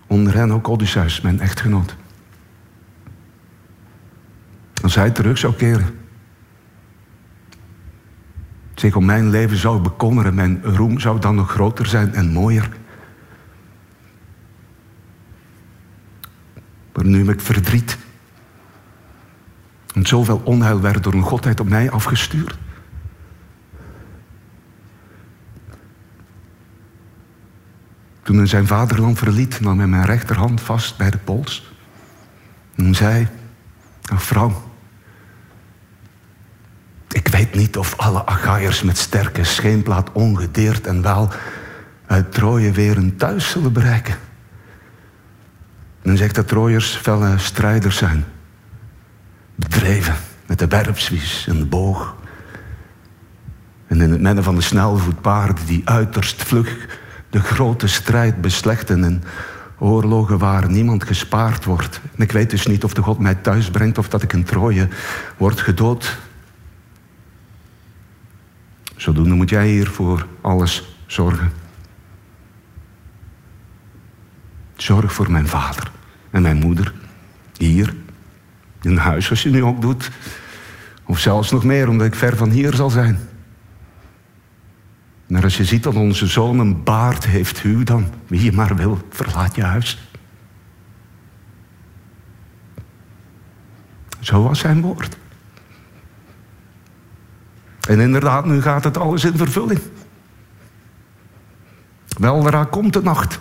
Onder 0.06 0.34
hen 0.34 0.52
ook 0.52 0.68
Odysseus, 0.68 1.20
mijn 1.20 1.40
echtgenoot. 1.40 1.96
Als 4.82 4.94
hij 4.94 5.10
terug 5.10 5.38
zou 5.38 5.54
keren. 5.54 5.98
Zich 8.74 8.96
om 8.96 9.04
mijn 9.04 9.30
leven 9.30 9.56
zou 9.56 9.80
bekommeren, 9.80 10.34
mijn 10.34 10.62
roem 10.62 11.00
zou 11.00 11.20
dan 11.20 11.34
nog 11.34 11.50
groter 11.50 11.86
zijn 11.86 12.14
en 12.14 12.32
mooier. 12.32 12.68
Maar 16.92 17.04
nu 17.04 17.18
heb 17.18 17.34
ik 17.34 17.40
verdriet. 17.40 17.98
En 19.94 20.06
zoveel 20.06 20.40
onheil 20.44 20.80
werd 20.80 21.02
door 21.02 21.12
een 21.12 21.22
godheid 21.22 21.60
op 21.60 21.68
mij 21.68 21.90
afgestuurd. 21.90 22.58
Toen 28.22 28.36
hij 28.36 28.46
zijn 28.46 28.66
vaderland 28.66 29.18
verliet, 29.18 29.60
nam 29.60 29.78
hij 29.78 29.86
mijn 29.86 30.04
rechterhand 30.04 30.60
vast 30.60 30.96
bij 30.96 31.10
de 31.10 31.18
pols. 31.18 31.72
En 32.74 32.94
zei, 32.94 33.28
vrouw, 34.02 34.71
ik 37.12 37.28
weet 37.28 37.54
niet 37.54 37.76
of 37.76 37.96
alle 37.96 38.26
Achaiërs 38.26 38.82
met 38.82 38.98
sterke 38.98 39.44
scheenplaat 39.44 40.12
ongedeerd 40.12 40.86
en 40.86 41.02
wel 41.02 41.28
uit 42.06 42.32
Troje 42.32 42.70
weer 42.70 42.96
een 42.96 43.16
thuis 43.16 43.50
zullen 43.50 43.72
bereiken. 43.72 44.14
Men 46.02 46.16
zegt 46.16 46.34
dat 46.34 46.48
Trojers 46.48 46.94
felle 46.94 47.38
strijders 47.38 47.96
zijn. 47.96 48.24
Bedreven 49.54 50.14
met 50.46 50.58
de 50.58 50.66
werpswies 50.66 51.46
en 51.48 51.58
de 51.58 51.66
boog. 51.66 52.16
En 53.86 54.00
in 54.00 54.10
het 54.10 54.20
midden 54.20 54.44
van 54.44 54.54
de 54.54 54.60
snelvoetpaarden 54.60 55.66
die 55.66 55.82
uiterst 55.84 56.42
vlug 56.42 56.98
de 57.30 57.40
grote 57.40 57.86
strijd 57.86 58.40
beslechten 58.40 59.04
en 59.04 59.22
oorlogen 59.78 60.38
waar 60.38 60.70
niemand 60.70 61.04
gespaard 61.04 61.64
wordt. 61.64 62.00
En 62.16 62.22
ik 62.22 62.32
weet 62.32 62.50
dus 62.50 62.66
niet 62.66 62.84
of 62.84 62.94
de 62.94 63.02
God 63.02 63.18
mij 63.18 63.34
thuis 63.34 63.70
brengt 63.70 63.98
of 63.98 64.08
dat 64.08 64.22
ik 64.22 64.32
in 64.32 64.44
Troje 64.44 64.88
word 65.36 65.60
gedood. 65.60 66.18
Zodoende 69.02 69.34
moet 69.34 69.50
jij 69.50 69.68
hier 69.68 69.88
voor 69.88 70.26
alles 70.40 70.96
zorgen. 71.06 71.52
Zorg 74.76 75.12
voor 75.12 75.30
mijn 75.30 75.46
vader 75.48 75.90
en 76.30 76.42
mijn 76.42 76.56
moeder. 76.56 76.94
Hier, 77.56 77.94
in 78.82 78.96
huis 78.96 79.30
als 79.30 79.42
je 79.42 79.50
nu 79.50 79.64
ook 79.64 79.80
doet. 79.80 80.10
Of 81.04 81.18
zelfs 81.18 81.50
nog 81.50 81.64
meer, 81.64 81.88
omdat 81.88 82.06
ik 82.06 82.14
ver 82.14 82.36
van 82.36 82.50
hier 82.50 82.74
zal 82.74 82.90
zijn. 82.90 83.18
Maar 85.26 85.42
als 85.42 85.56
je 85.56 85.64
ziet 85.64 85.82
dat 85.82 85.94
onze 85.94 86.26
zoon 86.26 86.58
een 86.58 86.82
baard 86.82 87.26
heeft, 87.26 87.64
u 87.64 87.84
dan, 87.84 88.06
wie 88.26 88.42
je 88.42 88.52
maar 88.52 88.76
wil, 88.76 88.98
verlaat 89.10 89.54
je 89.54 89.62
huis. 89.62 90.10
Zo 94.20 94.42
was 94.42 94.58
zijn 94.58 94.80
woord. 94.80 95.20
En 97.88 98.00
inderdaad, 98.00 98.44
nu 98.44 98.62
gaat 98.62 98.84
het 98.84 98.98
alles 98.98 99.24
in 99.24 99.36
vervulling. 99.36 99.80
Weldra 102.18 102.64
komt 102.64 102.92
de 102.92 103.02
nacht. 103.02 103.38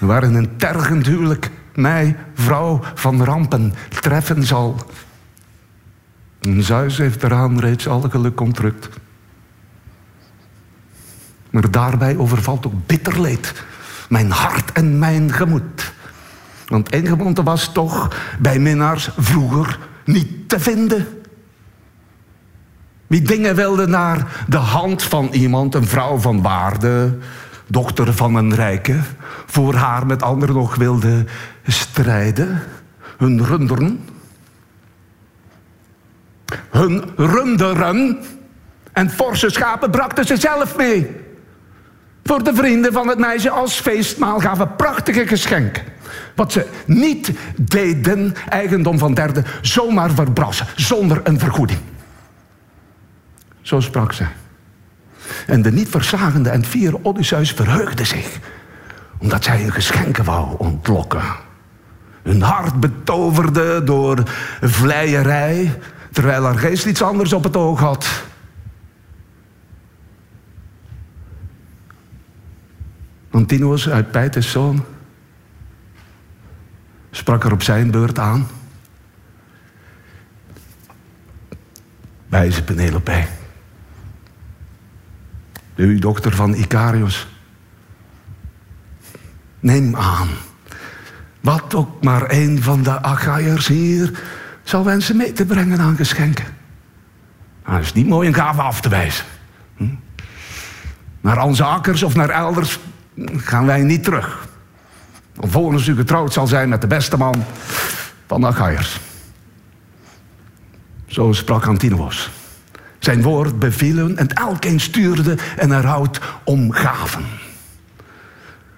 Waarin 0.00 0.34
een 0.34 0.56
tergend 0.56 1.06
huwelijk 1.06 1.50
mij, 1.74 2.16
vrouw 2.34 2.80
van 2.94 3.24
rampen, 3.24 3.74
treffen 4.00 4.42
zal. 4.42 4.76
En 6.40 6.62
Zeus 6.62 6.98
heeft 6.98 7.22
eraan 7.22 7.60
reeds 7.60 7.88
alle 7.88 8.10
geluk 8.10 8.40
ontrukt. 8.40 8.88
Maar 11.50 11.70
daarbij 11.70 12.16
overvalt 12.16 12.66
ook 12.66 12.86
bitter 12.86 13.20
leed. 13.20 13.64
Mijn 14.08 14.30
hart 14.30 14.72
en 14.72 14.98
mijn 14.98 15.32
gemoed. 15.32 15.92
Want 16.66 16.90
ingebonden 16.90 17.44
was 17.44 17.72
toch 17.72 18.16
bij 18.38 18.58
minnaars 18.58 19.10
vroeger 19.16 19.78
niet 20.04 20.48
te 20.48 20.60
vinden. 20.60 21.23
Wie 23.06 23.22
dingen 23.22 23.54
wilde 23.54 23.86
naar 23.86 24.44
de 24.48 24.56
hand 24.56 25.02
van 25.02 25.28
iemand, 25.32 25.74
een 25.74 25.86
vrouw 25.86 26.18
van 26.18 26.42
waarde, 26.42 27.18
dochter 27.66 28.14
van 28.14 28.34
een 28.34 28.54
rijke, 28.54 29.00
voor 29.46 29.74
haar 29.74 30.06
met 30.06 30.22
anderen 30.22 30.54
nog 30.54 30.74
wilde 30.74 31.24
strijden, 31.66 32.62
hun 33.16 33.44
runderen, 33.44 34.08
hun 36.70 37.04
runderen 37.16 38.18
en 38.92 39.10
forse 39.10 39.50
schapen 39.50 39.90
brachten 39.90 40.24
ze 40.24 40.36
zelf 40.36 40.76
mee. 40.76 41.10
Voor 42.24 42.44
de 42.44 42.54
vrienden 42.54 42.92
van 42.92 43.08
het 43.08 43.18
meisje 43.18 43.50
als 43.50 43.80
feestmaal 43.80 44.38
gaven 44.38 44.76
prachtige 44.76 45.26
geschenken. 45.26 45.82
Wat 46.34 46.52
ze 46.52 46.66
niet 46.86 47.32
deden, 47.56 48.34
eigendom 48.48 48.98
van 48.98 49.14
derden, 49.14 49.44
zomaar 49.62 50.10
verbrassen, 50.10 50.66
zonder 50.76 51.20
een 51.24 51.38
vergoeding. 51.38 51.78
Zo 53.64 53.80
sprak 53.80 54.12
zij. 54.12 54.28
En 55.46 55.62
de 55.62 55.72
niet 55.72 55.88
verzagende 55.88 56.50
en 56.50 56.64
fiere 56.64 56.98
Odysseus 57.02 57.52
verheugde 57.52 58.04
zich, 58.04 58.38
omdat 59.18 59.44
zij 59.44 59.60
hun 59.60 59.72
geschenken 59.72 60.24
wou 60.24 60.58
ontlokken. 60.58 61.22
Hun 62.22 62.42
hart 62.42 62.80
betoverde 62.80 63.84
door 63.84 64.22
vleierij, 64.60 65.78
terwijl 66.12 66.44
haar 66.44 66.58
geest 66.58 66.86
iets 66.86 67.02
anders 67.02 67.32
op 67.32 67.44
het 67.44 67.56
oog 67.56 67.80
had. 67.80 68.24
Antinous 73.30 73.88
uit 73.88 74.10
Pijtes 74.10 74.50
zoon 74.50 74.84
sprak 77.10 77.44
er 77.44 77.52
op 77.52 77.62
zijn 77.62 77.90
beurt 77.90 78.18
aan. 78.18 78.46
Wijze 82.28 82.64
Penelope 82.64 83.42
de 85.74 85.98
dochter 85.98 86.34
van 86.34 86.54
Icarius. 86.54 87.26
Neem 89.60 89.96
aan, 89.96 90.28
wat 91.40 91.74
ook 91.74 92.02
maar 92.02 92.30
een 92.30 92.62
van 92.62 92.82
de 92.82 93.02
Achaiërs 93.02 93.66
hier 93.66 94.22
zal 94.62 94.84
wensen 94.84 95.16
mee 95.16 95.32
te 95.32 95.44
brengen 95.44 95.80
aan 95.80 95.96
geschenken. 95.96 96.44
Het 97.62 97.82
is 97.82 97.92
niet 97.92 98.06
mooi 98.06 98.28
een 98.28 98.34
gave 98.34 98.62
af 98.62 98.80
te 98.80 98.88
wijzen. 98.88 99.24
Hm? 99.76 99.84
Naar 101.20 101.38
Anzakers 101.38 102.02
of 102.02 102.14
naar 102.14 102.30
elders 102.30 102.78
gaan 103.36 103.66
wij 103.66 103.82
niet 103.82 104.04
terug. 104.04 104.48
Volgens 105.36 105.86
u 105.86 105.96
getrouwd 105.96 106.32
zal 106.32 106.46
zijn 106.46 106.68
met 106.68 106.80
de 106.80 106.86
beste 106.86 107.16
man 107.16 107.44
van 108.26 108.40
de 108.40 108.46
Achaiërs. 108.46 109.00
Zo 111.06 111.32
sprak 111.32 111.66
Antinous. 111.66 112.30
Zijn 113.04 113.22
woord 113.22 113.58
bevielen 113.58 114.16
en 114.16 114.28
elkeen 114.28 114.80
stuurde 114.80 115.36
en 115.56 115.72
eruit 115.72 116.20
om 116.44 116.72
gaven. 116.72 117.24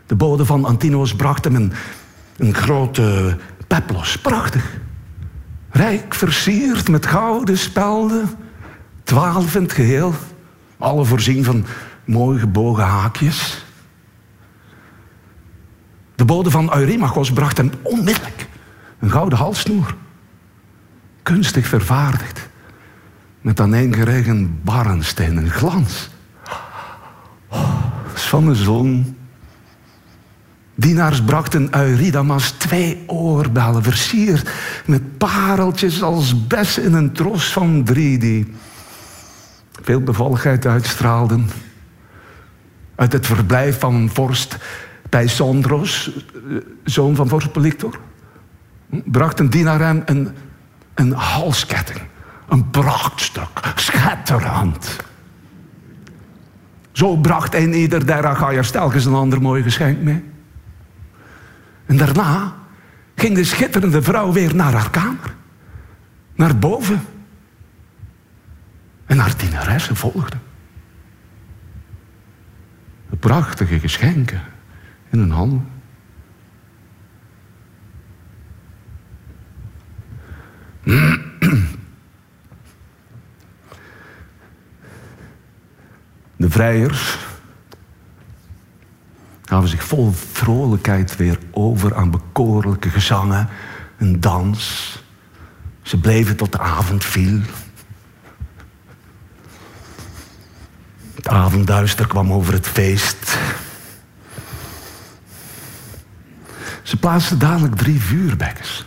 De 0.07 0.15
bode 0.15 0.45
van 0.45 0.65
Antinous 0.65 1.15
bracht 1.15 1.45
hem 1.45 1.55
een, 1.55 1.73
een 2.37 2.55
grote 2.55 3.37
peplos. 3.67 4.19
Prachtig. 4.19 4.79
Rijk 5.71 6.15
versierd 6.15 6.89
met 6.89 7.07
gouden 7.07 7.59
spelden. 7.59 8.29
Twaalf 9.03 9.55
in 9.55 9.63
het 9.63 9.73
geheel. 9.73 10.15
Alle 10.79 11.05
voorzien 11.05 11.45
van 11.45 11.65
mooi 12.05 12.39
gebogen 12.39 12.85
haakjes. 12.85 13.65
De 16.15 16.25
bode 16.25 16.51
van 16.51 16.77
Eurymachos 16.77 17.33
bracht 17.33 17.57
hem 17.57 17.71
onmiddellijk 17.83 18.49
een 18.99 19.11
gouden 19.11 19.39
halssnoer. 19.39 19.95
Kunstig 21.23 21.67
vervaardigd. 21.67 22.49
Met 23.47 23.61
aaneengeregen 23.61 24.61
barrensteen, 24.63 25.37
een 25.37 25.51
glans. 25.51 26.11
Van 28.15 28.47
de 28.47 28.55
zon. 28.55 29.17
Dienaars 30.75 31.23
brachten 31.23 31.69
Euridamas 31.75 32.51
twee 32.51 33.05
oorbellen 33.07 33.83
versierd 33.83 34.51
met 34.87 35.19
pareltjes 35.19 36.03
als 36.03 36.47
bessen 36.47 36.83
in 36.83 36.93
een 36.93 37.13
tros 37.13 37.53
van 37.53 37.85
drie 37.85 38.19
die 38.19 38.55
veel 39.83 40.01
bevalligheid 40.01 40.67
uitstraalden. 40.67 41.49
Uit 42.95 43.13
het 43.13 43.27
verblijf 43.27 43.79
van 43.79 44.11
vorst 44.13 44.57
Pijsandros, 45.09 46.11
eh, 46.35 46.57
zoon 46.85 47.15
van 47.15 47.29
vorst 47.29 47.53
Polyctor, 47.53 48.01
bracht 49.05 49.41
een 49.41 49.51
hem 49.53 50.03
een, 50.07 50.29
een 50.95 51.13
halsketting. 51.13 52.15
Een 52.49 52.71
prachtstuk, 52.71 53.73
schetterend. 53.75 54.97
Zo 56.93 57.17
bracht 57.17 57.55
een 57.55 57.75
ieder 57.75 58.07
der 58.07 58.27
Achaiers 58.27 58.71
telkens 58.71 59.05
een 59.05 59.15
ander 59.15 59.43
mooi 59.43 59.63
geschenk 59.63 60.01
mee. 60.01 60.25
En 61.87 61.97
daarna 61.97 62.55
ging 63.15 63.35
de 63.35 63.45
schitterende 63.45 64.03
vrouw 64.03 64.33
weer 64.33 64.55
naar 64.55 64.73
haar 64.73 64.91
kamer. 64.91 65.35
Naar 66.35 66.59
boven. 66.59 67.01
En 69.07 69.19
haar 69.19 69.37
dienaressen 69.37 69.97
volgden. 69.97 70.41
De 73.11 73.17
prachtige 73.17 73.79
geschenken 73.79 74.41
in 75.11 75.19
hun 75.19 75.31
handen. 75.31 75.67
De 86.37 86.51
vrijers 86.51 87.19
gaven 89.45 89.69
zich 89.69 89.85
vol 89.85 90.13
vrolijkheid 90.33 91.17
weer 91.17 91.39
over 91.51 91.95
aan 91.95 92.11
bekoorlijke 92.11 92.91
gezangen 92.91 93.49
en 93.97 94.21
dans. 94.21 94.95
Ze 95.83 96.01
bleven 96.01 96.37
tot 96.37 96.53
de 96.53 96.59
avond 96.59 97.05
viel. 97.05 97.41
Het 101.15 101.29
avondduister 101.29 102.07
kwam 102.07 102.33
over 102.33 102.53
het 102.53 102.67
feest. 102.67 103.39
Ze 106.83 106.97
plaatsten 106.97 107.39
dadelijk 107.39 107.75
drie 107.75 108.01
vuurbekkens. 108.01 108.87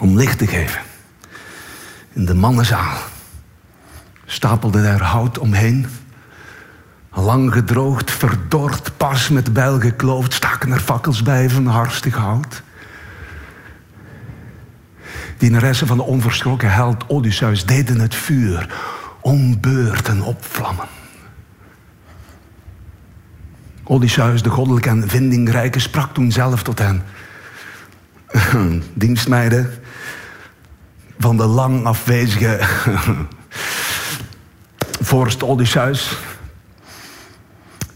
Om 0.00 0.16
licht 0.16 0.38
te 0.38 0.46
geven. 0.46 0.80
In 2.12 2.24
de 2.24 2.34
mannenzaal 2.34 2.98
stapelden 4.30 4.84
er 4.84 5.02
hout 5.02 5.38
omheen. 5.38 5.86
Lang 7.12 7.52
gedroogd, 7.52 8.10
verdord, 8.10 8.92
pas 8.96 9.28
met 9.28 9.52
bijl 9.52 9.80
gekloofd, 9.80 10.32
staken 10.32 10.72
er 10.72 10.80
fakkels 10.80 11.22
bij 11.22 11.50
van 11.50 11.66
harstig 11.66 12.14
hout. 12.14 12.62
Dienaressen 15.38 15.86
van 15.86 15.96
de 15.96 16.02
onverschrokken 16.02 16.72
held 16.72 17.04
Odysseus 17.08 17.66
deden 17.66 18.00
het 18.00 18.14
vuur 18.14 18.74
om 19.20 19.60
beurten 19.60 20.22
opvlammen. 20.22 20.86
Odysseus, 23.84 24.42
de 24.42 24.50
goddelijke 24.50 24.88
en 24.88 25.08
vindingrijke, 25.08 25.78
sprak 25.78 26.14
toen 26.14 26.32
zelf 26.32 26.62
tot 26.62 26.78
hen. 26.78 27.02
Dienstmeiden 28.94 29.70
van 31.18 31.36
de 31.36 31.46
lang 31.46 31.84
afwezige 31.84 32.60
vorst 35.08 35.42
Odysseus. 35.42 36.16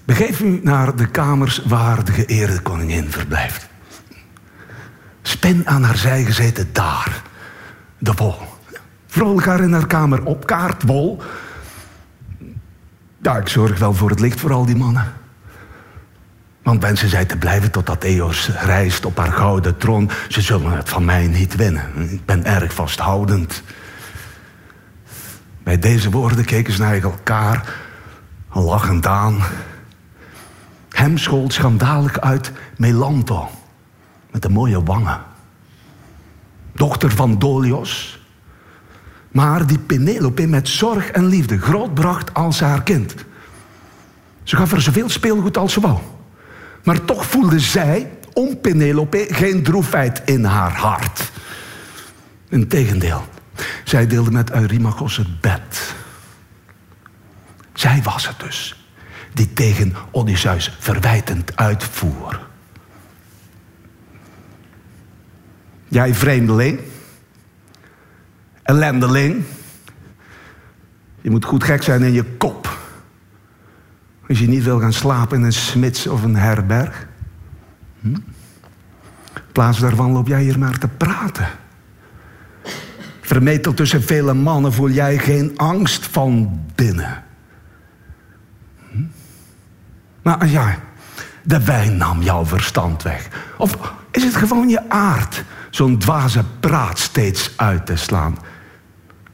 Begeef 0.05 0.41
u 0.41 0.61
naar 0.63 0.97
de 0.97 1.07
kamers 1.07 1.63
waar 1.65 2.05
de 2.05 2.13
geëerde 2.13 2.61
koningin 2.61 3.11
verblijft. 3.11 3.69
Spin 5.23 5.69
aan 5.69 5.83
haar 5.83 5.97
zij 5.97 6.25
gezeten 6.25 6.69
daar 6.73 7.23
de 7.99 8.13
wol. 8.13 8.35
Vrolijk 9.07 9.47
haar 9.47 9.61
in 9.61 9.73
haar 9.73 9.87
kamer 9.87 10.25
op 10.25 10.47
kaart, 10.47 10.83
wol. 10.83 11.23
Ja, 13.23 13.37
ik 13.37 13.49
zorg 13.49 13.79
wel 13.79 13.95
voor 13.95 14.11
het 14.11 14.21
licht 14.21 14.41
voor 14.41 14.53
al 14.53 14.67
die 14.67 14.77
mannen. 14.77 15.13
Want 16.63 16.81
mensen 16.81 17.09
zij 17.09 17.25
te 17.25 17.37
blijven 17.37 17.71
totdat 17.71 18.05
Eos 18.05 18.49
reist 18.49 19.05
op 19.05 19.17
haar 19.17 19.33
gouden 19.33 19.77
troon. 19.77 20.11
Ze 20.29 20.41
zullen 20.41 20.73
het 20.73 20.89
van 20.89 21.05
mij 21.05 21.27
niet 21.27 21.57
winnen. 21.57 22.11
Ik 22.11 22.25
ben 22.25 22.45
erg 22.45 22.75
vasthoudend. 22.75 23.63
Bij 25.63 25.79
deze 25.79 26.11
woorden 26.11 26.45
keken 26.45 26.73
ze 26.73 26.81
naar 26.81 27.03
elkaar, 27.03 27.75
lachend 28.53 29.07
aan. 29.07 29.43
Hem 30.89 31.19
schold 31.19 31.53
schandalig 31.53 32.21
uit 32.21 32.53
Melanto, 32.77 33.49
met 34.31 34.43
de 34.43 34.49
mooie 34.49 34.83
wangen. 34.83 35.21
Dochter 36.73 37.11
van 37.11 37.39
Dolios, 37.39 38.21
maar 39.31 39.67
die 39.67 39.79
Penelope 39.79 40.47
met 40.47 40.69
zorg 40.69 41.11
en 41.11 41.27
liefde 41.27 41.59
grootbracht 41.59 42.35
als 42.35 42.61
haar 42.61 42.83
kind. 42.83 43.15
Ze 44.43 44.57
gaf 44.57 44.73
er 44.73 44.81
zoveel 44.81 45.09
speelgoed 45.09 45.57
als 45.57 45.73
ze 45.73 45.81
wou. 45.81 45.99
Maar 46.85 47.05
toch 47.05 47.27
voelde 47.27 47.61
zij, 47.61 48.11
om 48.33 48.61
Penelope, 48.61 49.27
geen 49.29 49.63
droefheid 49.63 50.23
in 50.25 50.45
haar 50.45 50.73
hart. 50.73 51.31
Integendeel, 52.49 53.25
zij 53.85 54.07
deelde 54.07 54.31
met 54.31 54.51
Eurymachos 54.51 55.17
het 55.17 55.41
bed. 55.41 55.95
Zij 57.73 58.03
was 58.03 58.29
het 58.29 58.41
dus, 58.41 58.87
die 59.33 59.53
tegen 59.53 59.95
Odysseus 60.11 60.77
verwijtend 60.79 61.57
uitvoer. 61.57 62.41
Jij 65.89 66.15
vreemdeling, 66.15 66.81
ellendeling, 68.63 69.45
je 71.21 71.31
moet 71.31 71.45
goed 71.45 71.65
gek 71.65 71.83
zijn 71.83 72.03
in 72.03 72.13
je 72.13 72.25
kop. 72.25 72.79
Als 74.29 74.39
je 74.39 74.49
niet 74.49 74.65
wil 74.65 74.81
gaan 74.81 74.93
slapen 74.93 75.39
in 75.39 75.45
een 75.45 75.53
smits 75.53 76.07
of 76.07 76.23
een 76.23 76.37
herberg. 76.37 77.07
Hm? 78.01 78.15
In 79.35 79.53
plaats 79.53 79.79
daarvan 79.79 80.13
loop 80.13 80.27
jij 80.27 80.43
hier 80.43 80.59
maar 80.59 80.79
te 80.79 80.89
praten. 80.89 81.49
Vermetel 83.25 83.75
tussen 83.75 84.03
vele 84.03 84.35
mannen 84.35 84.73
voel 84.73 84.91
jij 84.91 85.19
geen 85.19 85.53
angst 85.57 86.07
van 86.07 86.61
binnen. 86.75 87.25
Hm? 88.91 89.03
Maar 90.23 90.49
ja, 90.49 90.79
de 91.43 91.65
wijn 91.65 91.97
nam 91.97 92.23
jouw 92.23 92.47
verstand 92.47 93.03
weg. 93.03 93.29
Of 93.59 93.79
is 94.11 94.25
het 94.25 94.37
gewoon 94.37 94.69
je 94.69 94.91
aard 94.91 95.45
zo'n 95.71 95.99
dwaze 95.99 96.45
praat 96.61 96.99
steeds 96.99 97.53
uit 97.57 97.87
te 97.87 97.97
slaan? 97.97 98.39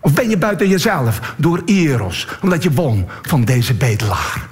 Of 0.00 0.14
ben 0.14 0.28
je 0.28 0.38
buiten 0.38 0.68
jezelf 0.68 1.34
door 1.36 1.62
Eros, 1.64 2.28
omdat 2.42 2.62
je 2.62 2.72
won 2.72 3.06
van 3.22 3.44
deze 3.44 3.74
bedelaar? 3.74 4.48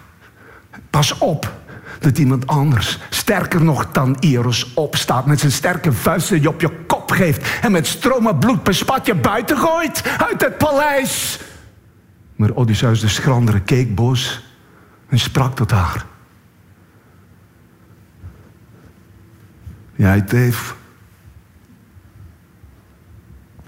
Pas 0.91 1.19
op 1.19 1.53
dat 1.99 2.19
iemand 2.19 2.47
anders, 2.47 2.99
sterker 3.11 3.65
nog 3.65 3.91
dan 3.93 4.17
Eros, 4.21 4.75
opstaat 4.75 5.27
met 5.27 5.41
zijn 5.41 5.53
sterke 5.53 5.93
vuisten 5.93 6.43
je 6.43 6.49
op 6.49 6.61
je 6.61 6.71
kop 6.87 7.11
geeft 7.11 7.59
en 7.61 7.73
met 7.73 7.87
stromen 7.87 8.39
bloed 8.39 8.63
bespat 8.63 9.07
je 9.07 9.15
buiten 9.15 9.57
gooit 9.57 10.03
uit 10.31 10.41
het 10.41 10.59
paleis. 10.59 11.41
Maar 12.37 12.55
Odysseus 12.55 13.01
de 13.01 13.09
schrandere 13.09 13.61
keek 13.61 13.95
boos 13.95 14.45
en 15.09 15.19
sprak 15.19 15.57
tot 15.57 15.71
haar. 15.71 16.07
Jij, 19.95 20.21
Teef. 20.21 20.77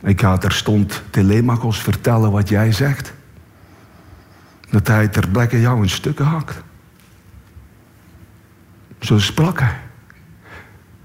Ik 0.01 0.21
ga 0.21 0.39
terstond 0.39 1.03
Telemachos 1.11 1.81
vertellen 1.81 2.31
wat 2.31 2.49
jij 2.49 2.73
zegt. 2.73 3.13
Dat 4.71 4.87
hij 4.87 5.09
ter 5.09 5.29
plekke 5.29 5.61
jou 5.61 5.83
in 5.83 5.89
stukken 5.89 6.25
hakt. 6.25 6.63
Zo 8.99 9.19
sprak 9.19 9.61
hij. 9.61 9.77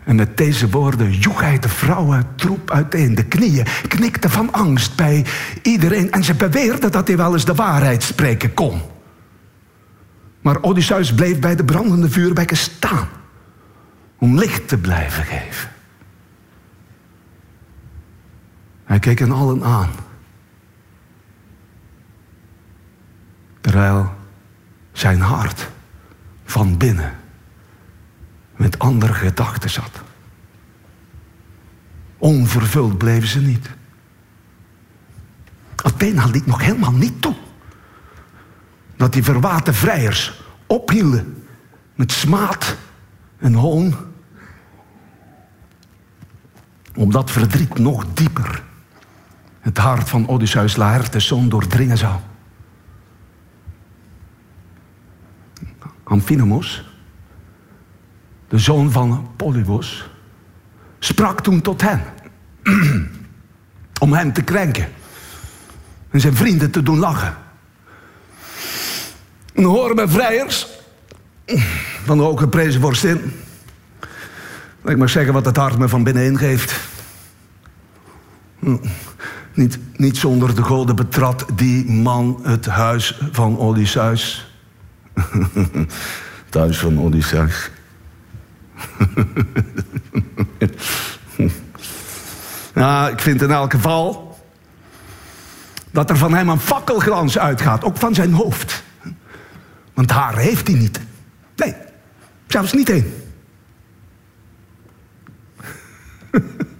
En 0.03 0.15
met 0.15 0.37
deze 0.37 0.69
woorden 0.69 1.11
joeg 1.11 1.41
hij 1.41 1.59
de 1.59 1.69
vrouwen 1.69 2.27
troep 2.35 2.71
uiteen. 2.71 3.15
De 3.15 3.25
knieën 3.25 3.65
knikte 3.87 4.29
van 4.29 4.51
angst 4.51 4.95
bij 4.95 5.25
iedereen. 5.61 6.11
En 6.11 6.23
ze 6.23 6.33
beweerden 6.33 6.91
dat 6.91 7.07
hij 7.07 7.17
wel 7.17 7.33
eens 7.33 7.45
de 7.45 7.55
waarheid 7.55 8.03
spreken 8.03 8.53
kon. 8.53 8.81
Maar 10.41 10.61
Odysseus 10.61 11.13
bleef 11.13 11.39
bij 11.39 11.55
de 11.55 11.63
brandende 11.63 12.09
vuurbekken 12.09 12.57
staan. 12.57 13.07
Om 14.17 14.37
licht 14.37 14.67
te 14.67 14.77
blijven 14.77 15.23
geven. 15.23 15.69
Hij 18.83 18.99
keek 18.99 19.19
hen 19.19 19.31
allen 19.31 19.63
aan. 19.63 19.89
Terwijl 23.61 24.13
zijn 24.91 25.19
hart 25.19 25.69
van 26.43 26.77
binnen 26.77 27.22
met 28.55 28.79
andere 28.79 29.13
gedachten 29.13 29.69
zat. 29.69 30.01
Onvervuld 32.17 32.97
bleven 32.97 33.27
ze 33.27 33.41
niet. 33.41 33.69
Athena 35.75 36.25
liet 36.25 36.45
nog 36.45 36.61
helemaal 36.61 36.91
niet 36.91 37.21
toe 37.21 37.35
dat 38.95 39.13
die 39.13 39.23
verwaten 39.23 39.73
vrijers 39.73 40.43
ophielden 40.67 41.45
met 41.95 42.11
smaad 42.11 42.77
en 43.37 43.53
hoon. 43.53 43.95
Omdat 46.95 47.31
verdriet 47.31 47.77
nog 47.77 48.05
dieper 48.13 48.63
het 49.59 49.77
hart 49.77 50.09
van 50.09 50.27
Odysseus 50.27 50.75
Laertes 50.75 51.27
zoon 51.27 51.49
doordringen 51.49 51.97
zou. 51.97 52.19
Amphinomos, 56.03 56.92
de 58.53 58.59
zoon 58.59 58.91
van 58.91 59.29
Polybos, 59.35 60.09
sprak 60.99 61.41
toen 61.41 61.61
tot 61.61 61.81
hen 61.81 62.01
om 63.99 64.13
hem 64.13 64.33
te 64.33 64.41
krenken 64.41 64.87
en 66.09 66.19
zijn 66.19 66.35
vrienden 66.35 66.71
te 66.71 66.83
doen 66.83 66.99
lachen. 66.99 67.35
En 69.53 69.63
horen 69.63 69.95
bij 69.95 70.07
vrijers 70.07 70.67
van 72.05 72.17
de 72.17 72.23
hooggeprezen 72.23 72.81
vorstin. 72.81 73.33
Ik 74.85 74.97
mag 74.97 75.09
zeggen 75.09 75.33
wat 75.33 75.45
het 75.45 75.57
hart 75.57 75.77
me 75.77 75.89
van 75.89 76.03
binnenin 76.03 76.37
geeft. 76.37 76.79
Niet, 79.53 79.79
niet 79.95 80.17
zonder 80.17 80.55
de 80.55 80.63
goden 80.63 80.95
betrad 80.95 81.45
die 81.55 81.91
man 81.91 82.39
het 82.43 82.65
huis 82.65 83.19
van 83.31 83.57
Odysseus. 83.57 84.53
het 86.45 86.53
huis 86.53 86.79
van 86.79 86.99
Odysseus. 86.99 87.71
ja, 92.75 93.09
ik 93.09 93.19
vind 93.19 93.41
in 93.41 93.51
elk 93.51 93.71
geval 93.71 94.37
dat 95.91 96.09
er 96.09 96.17
van 96.17 96.33
hem 96.33 96.49
een 96.49 96.59
fakkelglans 96.59 97.37
uitgaat, 97.37 97.83
ook 97.83 97.97
van 97.97 98.13
zijn 98.13 98.33
hoofd. 98.33 98.83
Want 99.93 100.11
haar 100.11 100.37
heeft 100.37 100.67
hij 100.67 100.77
niet. 100.77 100.99
Nee, 101.55 101.75
zelfs 102.47 102.73
niet 102.73 102.89
één. 102.89 103.13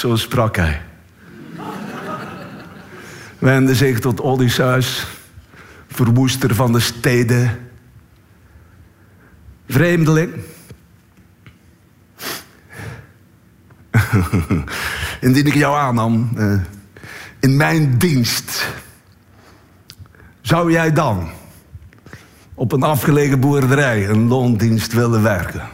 Zo 0.00 0.16
sprak 0.16 0.56
hij. 0.56 0.82
Wende 3.38 3.74
zich 3.74 4.00
tot 4.00 4.20
Odysseus, 4.20 5.06
verwoester 5.88 6.54
van 6.54 6.72
de 6.72 6.80
steden. 6.80 7.70
Vreemdeling. 9.68 10.34
Indien 15.20 15.46
ik 15.46 15.54
jou 15.54 15.76
aannam 15.76 16.30
uh, 16.36 16.60
in 17.40 17.56
mijn 17.56 17.98
dienst, 17.98 18.68
zou 20.40 20.72
jij 20.72 20.92
dan 20.92 21.30
op 22.54 22.72
een 22.72 22.82
afgelegen 22.82 23.40
boerderij 23.40 24.08
een 24.08 24.28
loondienst 24.28 24.92
willen 24.92 25.22
werken? 25.22 25.68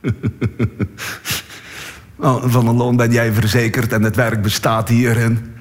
Van 2.18 2.66
een 2.66 2.76
loon 2.76 2.96
ben 2.96 3.12
jij 3.12 3.32
verzekerd 3.32 3.92
en 3.92 4.02
het 4.02 4.16
werk 4.16 4.42
bestaat 4.42 4.88
hierin. 4.88 5.54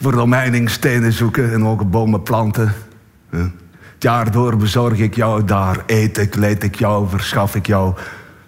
Voor 0.00 0.14
omheining 0.14 0.70
stenen 0.70 1.12
zoeken 1.12 1.52
en 1.52 1.66
ook 1.66 1.90
bomen 1.90 2.22
planten. 2.22 2.72
Het 3.30 4.02
jaar 4.02 4.30
door 4.30 4.56
bezorg 4.56 4.98
ik 4.98 5.14
jou 5.14 5.44
daar. 5.44 5.82
Eet 5.86 6.18
ik, 6.18 6.34
leed 6.34 6.62
ik 6.62 6.74
jou, 6.74 7.08
verschaf 7.08 7.54
ik 7.54 7.66
jou 7.66 7.94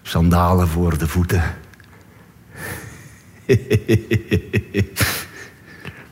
sandalen 0.03 0.69
voor 0.69 0.99
de 0.99 1.09
voeten. 1.09 1.43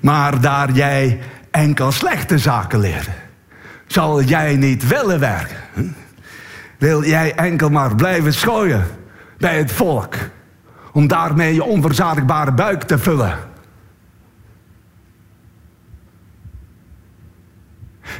maar 0.00 0.40
daar 0.40 0.72
jij 0.72 1.20
enkel 1.50 1.92
slechte 1.92 2.38
zaken 2.38 2.78
leerde, 2.80 3.10
zal 3.86 4.22
jij 4.22 4.56
niet 4.56 4.86
willen 4.86 5.20
werken. 5.20 5.94
Wil 6.78 7.04
jij 7.04 7.34
enkel 7.34 7.70
maar 7.70 7.94
blijven 7.94 8.34
schooien 8.34 8.86
bij 9.38 9.58
het 9.58 9.72
volk, 9.72 10.14
om 10.94 11.06
daarmee 11.06 11.54
je 11.54 11.64
onverzadigbare 11.64 12.52
buik 12.52 12.82
te 12.82 12.98
vullen? 12.98 13.38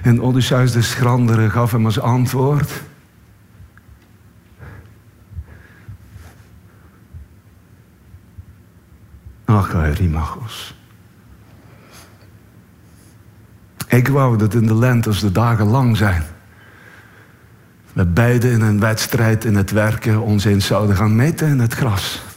En 0.02 0.22
Odysseus 0.22 0.72
de 0.72 0.82
schrandere 0.82 1.50
gaf 1.50 1.70
hem 1.70 1.84
als 1.84 2.00
antwoord. 2.00 2.82
Ach, 9.44 9.96
Rimachos. 9.96 10.74
Ik 13.88 14.08
wou 14.08 14.36
dat 14.36 14.54
in 14.54 14.66
de 14.66 14.74
lente, 14.74 15.08
als 15.08 15.20
de 15.20 15.32
dagen 15.32 15.66
lang 15.66 15.96
zijn, 15.96 16.22
we 17.92 18.04
beiden 18.04 18.50
in 18.50 18.60
een 18.60 18.80
wedstrijd 18.80 19.44
in 19.44 19.54
het 19.54 19.70
werken 19.70 20.20
ons 20.20 20.44
eens 20.44 20.66
zouden 20.66 20.96
gaan 20.96 21.16
meten 21.16 21.48
in 21.48 21.58
het 21.58 21.74
gras. 21.74 22.33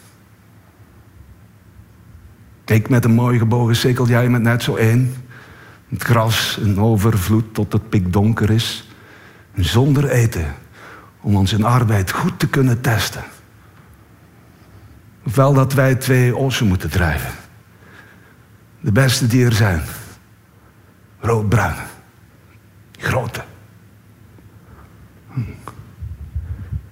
Ik 2.70 2.90
met 2.90 3.06
een 3.06 3.12
mooi 3.14 3.38
gebogen 3.38 3.76
sikkel, 3.76 4.08
jij 4.08 4.30
met 4.30 4.42
net 4.42 4.64
zo 4.64 4.76
één. 4.76 5.14
Het 5.90 6.04
gras 6.04 6.58
in 6.58 6.80
overvloed 6.80 7.54
tot 7.54 7.74
het 7.74 7.90
pikdonker 7.90 8.50
is. 8.50 8.90
zonder 9.56 10.10
eten, 10.10 10.56
om 11.22 11.36
ons 11.36 11.54
in 11.54 11.64
arbeid 11.64 12.12
goed 12.12 12.40
te 12.40 12.48
kunnen 12.48 12.82
testen. 12.82 13.24
Ofwel 15.26 15.54
dat 15.54 15.74
wij 15.74 15.96
twee 15.96 16.36
ossen 16.36 16.68
moeten 16.68 16.90
drijven. 16.90 17.32
De 18.80 18.92
beste 18.92 19.28
die 19.28 19.46
er 19.46 19.54
zijn. 19.54 19.82
Roodbruin. 21.20 21.76
Grote. 22.98 23.44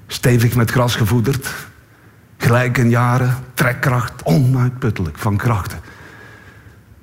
Stevig 0.07 0.55
met 0.55 0.71
gras 0.71 0.95
gevoederd. 0.95 1.53
Gelijk 2.45 2.77
in 2.77 2.89
jaren. 2.89 3.35
Trekkracht. 3.53 4.23
Onuitputtelijk 4.23 5.17
van 5.17 5.37
krachten. 5.37 5.79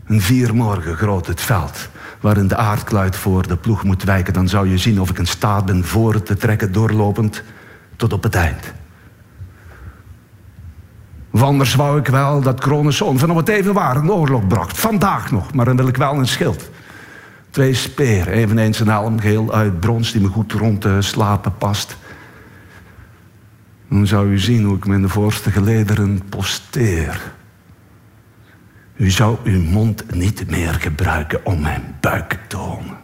Een 0.06 0.20
vier 0.20 0.54
morgen 0.54 0.96
groot 0.96 1.26
het 1.26 1.40
veld. 1.40 1.88
Waarin 2.20 2.48
de 2.48 2.56
aardkluit 2.56 3.16
voor 3.16 3.46
de 3.46 3.56
ploeg 3.56 3.84
moet 3.84 4.02
wijken. 4.02 4.32
Dan 4.32 4.48
zou 4.48 4.68
je 4.68 4.78
zien 4.78 5.00
of 5.00 5.10
ik 5.10 5.18
in 5.18 5.26
staat 5.26 5.64
ben 5.64 5.84
voor 5.84 6.22
te 6.22 6.36
trekken. 6.36 6.72
Doorlopend 6.72 7.42
tot 7.96 8.12
op 8.12 8.22
het 8.22 8.34
eind. 8.34 8.72
Of 11.32 11.42
anders 11.42 11.74
wou 11.74 11.98
ik 11.98 12.06
wel 12.06 12.40
dat 12.40 12.60
Kronos 12.60 12.96
zoon 12.96 13.18
van 13.18 13.36
het 13.36 13.48
even 13.48 13.74
waar 13.74 13.96
een 13.96 14.10
oorlog 14.10 14.46
bracht. 14.46 14.78
Vandaag 14.78 15.30
nog, 15.30 15.54
maar 15.54 15.64
dan 15.64 15.76
wil 15.76 15.88
ik 15.88 15.96
wel 15.96 16.14
een 16.14 16.26
schild. 16.26 16.70
Twee 17.50 17.74
speer, 17.74 18.28
eveneens 18.28 18.80
een 18.80 18.88
helm 18.88 19.20
geel 19.20 19.54
uit 19.54 19.80
brons 19.80 20.12
die 20.12 20.20
me 20.20 20.28
goed 20.28 20.52
rond 20.52 20.80
te 20.80 20.96
slapen 21.00 21.56
past. 21.56 21.96
Dan 23.92 24.06
zou 24.06 24.30
u 24.30 24.38
zien 24.38 24.64
hoe 24.64 24.76
ik 24.76 24.86
me 24.86 25.00
de 25.00 25.08
voorste 25.08 25.50
gelederen 25.50 26.22
posteer. 26.28 27.32
U 28.96 29.10
zou 29.10 29.38
uw 29.44 29.60
mond 29.60 30.14
niet 30.14 30.50
meer 30.50 30.74
gebruiken 30.74 31.46
om 31.46 31.60
mijn 31.60 31.96
buik 32.00 32.30
te 32.30 32.38
tonen. 32.46 32.96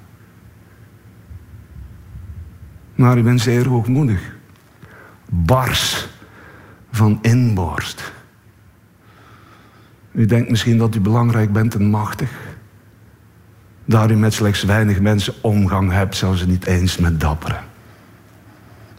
Maar 2.95 3.19
u 3.19 3.23
bent 3.23 3.41
zeer 3.41 3.69
hoogmoedig. 3.69 4.37
Bars 5.29 6.09
van 6.91 7.19
inborst. 7.23 8.13
U 10.13 10.27
denkt 10.27 10.51
misschien 10.51 10.79
dat 10.79 10.95
u 10.95 11.01
belangrijk 11.01 11.53
bent 11.53 11.75
en 11.75 11.91
machtig. 11.91 12.31
Daar 13.85 14.11
u 14.11 14.17
met 14.17 14.33
slechts 14.33 14.63
weinig 14.63 15.01
mensen 15.01 15.35
omgang 15.41 15.93
hebt, 15.93 16.17
zelfs 16.17 16.47
niet 16.47 16.67
eens 16.67 16.99
met 16.99 17.21
dapperen. 17.21 17.65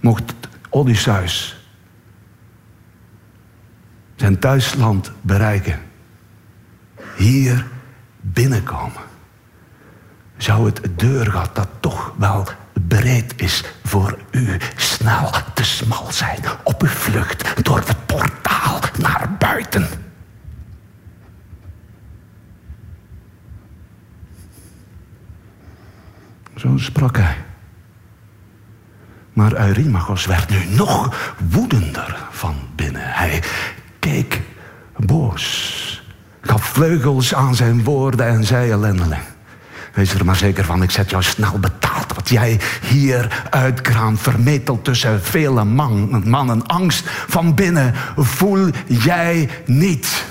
Mocht 0.01 0.33
Odysseus 0.69 1.58
zijn 4.19 4.39
thuisland 4.39 5.11
bereiken, 5.21 5.79
hier 7.15 7.65
binnenkomen, 8.21 9.01
zou 10.37 10.65
het 10.65 10.81
deurgat 10.95 11.55
dat 11.55 11.69
toch 11.79 12.13
wel 12.17 12.47
bereid 12.73 13.33
is 13.35 13.63
voor 13.83 14.17
u 14.31 14.57
snel 14.75 15.31
te 15.53 15.63
smal 15.63 16.11
zijn 16.11 16.39
op 16.63 16.81
uw 16.81 16.87
vlucht 16.87 17.65
door 17.65 17.77
het 17.77 18.05
portaal 18.05 18.79
naar 18.97 19.35
buiten. 19.39 19.87
Zo 26.55 26.77
sprak 26.77 27.17
hij. 27.17 27.37
Maar 29.33 29.67
Eurymachos 29.67 30.25
werd 30.25 30.49
nu 30.49 30.65
nog 30.65 31.33
woedender 31.49 32.17
van 32.29 32.55
binnen. 32.75 33.13
Hij 33.13 33.43
keek 34.09 34.41
boos, 34.97 36.03
gaf 36.41 36.63
vleugels 36.63 37.33
aan 37.33 37.55
zijn 37.55 37.83
woorden 37.83 38.27
en 38.27 38.43
zei 38.43 38.71
ellendeling. 38.71 39.21
Wees 39.93 40.13
er 40.13 40.25
maar 40.25 40.35
zeker 40.35 40.65
van, 40.65 40.83
ik 40.83 40.91
zet 40.91 41.09
jou 41.09 41.23
snel 41.23 41.59
betaald. 41.59 42.13
Wat 42.15 42.29
jij 42.29 42.59
hier 42.81 43.45
uitkraamt, 43.49 44.19
vermeteld 44.19 44.83
tussen 44.83 45.23
vele 45.23 45.63
man, 45.63 46.23
mannen. 46.29 46.65
Angst 46.65 47.03
van 47.27 47.55
binnen 47.55 47.93
voel 48.15 48.69
jij 48.85 49.49
niet. 49.65 50.25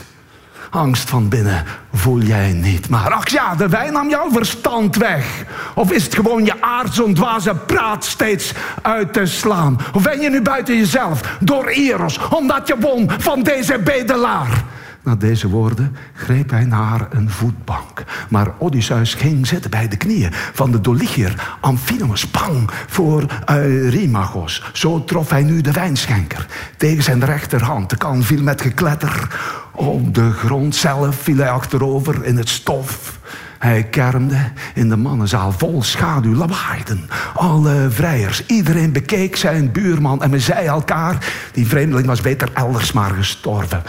Angst 0.71 1.09
van 1.09 1.29
binnen 1.29 1.65
voel 1.93 2.21
jij 2.21 2.53
niet. 2.53 2.89
Maar 2.89 3.13
ach 3.13 3.29
ja, 3.29 3.55
de 3.55 3.69
wijn 3.69 3.93
nam 3.93 4.09
jouw 4.09 4.31
verstand 4.31 4.97
weg. 4.97 5.45
Of 5.75 5.93
is 5.93 6.05
het 6.05 6.15
gewoon 6.15 6.45
je 6.45 6.63
aard 6.63 6.95
zo'n 6.95 7.15
dwaze 7.15 7.55
praat 7.55 8.05
steeds 8.05 8.53
uit 8.83 9.13
te 9.13 9.27
slaan? 9.27 9.79
Of 9.93 10.03
ben 10.03 10.21
je 10.21 10.31
nu 10.31 10.43
buiten 10.43 10.77
jezelf 10.77 11.37
door 11.41 11.67
Eros, 11.67 12.19
omdat 12.29 12.69
je 12.69 12.79
won 12.79 13.11
van 13.19 13.43
deze 13.43 13.79
bedelaar? 13.79 14.65
Na 15.09 15.15
deze 15.15 15.49
woorden 15.49 15.97
greep 16.15 16.51
hij 16.51 16.65
naar 16.65 17.07
een 17.11 17.31
voetbank. 17.31 18.05
Maar 18.29 18.55
Odysseus 18.59 19.15
ging 19.15 19.47
zitten 19.47 19.71
bij 19.71 19.89
de 19.89 19.97
knieën 19.97 20.33
van 20.33 20.71
de 20.71 20.81
Dolichier, 20.81 21.57
Amphinomus, 21.61 22.31
bang 22.31 22.71
voor 22.87 23.27
Eurymachos. 23.47 24.71
Zo 24.73 25.05
trof 25.05 25.31
hij 25.31 25.43
nu 25.43 25.61
de 25.61 25.73
wijnschenker 25.73 26.47
tegen 26.77 27.03
zijn 27.03 27.25
rechterhand. 27.25 27.91
De 27.91 27.97
kan 27.97 28.23
viel 28.23 28.43
met 28.43 28.61
gekletter. 28.61 29.39
Op 29.73 30.15
de 30.15 30.31
grond 30.33 30.75
zelf 30.75 31.17
viel 31.17 31.37
hij 31.37 31.51
achterover 31.51 32.25
in 32.25 32.37
het 32.37 32.49
stof. 32.49 33.19
Hij 33.59 33.85
kermde 33.85 34.51
in 34.75 34.89
de 34.89 34.97
mannenzaal 34.97 35.53
vol 35.53 35.83
schaduw, 35.83 36.35
lawaaiden. 36.35 37.09
Alle 37.35 37.87
vrijers, 37.91 38.47
iedereen 38.47 38.93
bekeek 38.93 39.37
zijn 39.37 39.73
buurman 39.73 40.23
en 40.23 40.31
men 40.31 40.41
zei 40.41 40.67
elkaar... 40.67 41.33
die 41.53 41.67
vreemdeling 41.67 42.07
was 42.07 42.21
beter 42.21 42.51
elders 42.55 42.93
maar 42.93 43.11
gestorven 43.11 43.83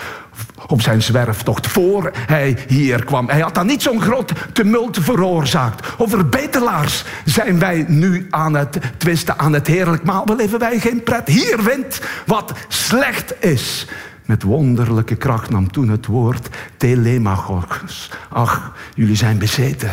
op 0.68 0.82
zijn 0.82 1.02
zwerftocht 1.02 1.68
voor 1.68 2.12
hij 2.14 2.58
hier 2.68 3.04
kwam. 3.04 3.30
Hij 3.30 3.40
had 3.40 3.56
dan 3.56 3.66
niet 3.66 3.82
zo'n 3.82 4.02
groot 4.02 4.34
tumult 4.54 4.98
veroorzaakt. 5.02 5.88
Over 5.98 6.30
betelaars 6.30 7.04
zijn 7.26 7.60
wij 7.60 7.86
nu 7.88 8.28
aan 8.30 8.56
het 8.56 8.78
twisten, 8.98 9.40
aan 9.40 9.54
het 9.54 9.68
heerlijk 9.68 10.04
maal. 10.04 10.24
Beleven 10.24 10.60
wij 10.60 10.80
geen 10.80 11.04
pret. 11.04 11.28
Hier 11.28 11.64
wint 11.64 12.02
wat 12.26 12.54
slecht 12.68 13.34
is. 13.40 13.88
Met 14.26 14.44
wonderlijke 14.44 15.16
kracht 15.16 15.50
nam 15.50 15.72
toen 15.72 15.90
het 15.90 16.06
woord 16.06 16.50
telemachos. 16.78 18.12
Ach, 18.30 18.74
jullie 18.94 19.16
zijn 19.16 19.38
bezeten 19.38 19.92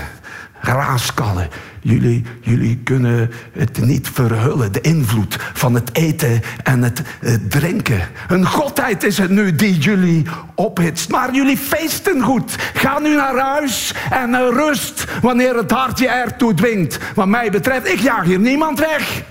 raaskallen. 0.61 1.49
Jullie, 1.81 2.25
jullie 2.41 2.77
kunnen 2.77 3.31
het 3.53 3.81
niet 3.81 4.09
verhullen, 4.09 4.73
de 4.73 4.81
invloed 4.81 5.37
van 5.53 5.75
het 5.75 5.97
eten 5.97 6.43
en 6.63 6.83
het 6.83 7.03
drinken. 7.49 8.01
Een 8.29 8.47
godheid 8.47 9.05
is 9.05 9.19
het 9.19 9.31
nu 9.31 9.55
die 9.55 9.79
jullie 9.79 10.27
ophitst. 10.55 11.11
Maar 11.11 11.35
jullie 11.35 11.57
feesten 11.57 12.23
goed. 12.23 12.57
Ga 12.75 12.99
nu 12.99 13.17
naar 13.17 13.39
huis 13.39 13.95
en 14.11 14.51
rust 14.51 15.05
wanneer 15.21 15.57
het 15.57 15.71
hart 15.71 15.99
je 15.99 16.09
ertoe 16.09 16.55
dwingt. 16.55 16.99
Wat 17.15 17.29
mij 17.29 17.51
betreft, 17.51 17.89
ik 17.89 17.99
jaag 17.99 18.25
hier 18.25 18.39
niemand 18.39 18.79
weg. 18.79 19.25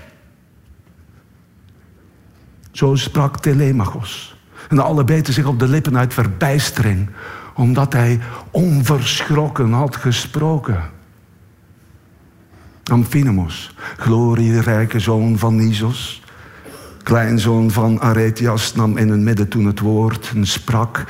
Zo 2.72 2.94
sprak 2.94 3.38
Telemachos. 3.40 4.36
En 4.68 4.78
alle 4.78 5.04
beten 5.04 5.32
zich 5.32 5.46
op 5.46 5.58
de 5.58 5.68
lippen 5.68 5.98
uit 5.98 6.14
verbijstering, 6.14 7.10
omdat 7.54 7.92
hij 7.92 8.20
onverschrokken 8.50 9.72
had 9.72 9.96
gesproken. 9.96 10.94
Amphinomos, 12.90 13.74
glorierijke 13.96 14.98
zoon 14.98 15.38
van 15.38 15.56
Nisos, 15.56 16.22
kleinzoon 17.02 17.70
van 17.70 18.00
Aretias, 18.00 18.74
nam 18.74 18.96
in 18.96 19.08
hun 19.08 19.24
midden 19.24 19.48
toen 19.48 19.66
het 19.66 19.80
woord 19.80 20.32
en 20.34 20.46
sprak. 20.46 21.04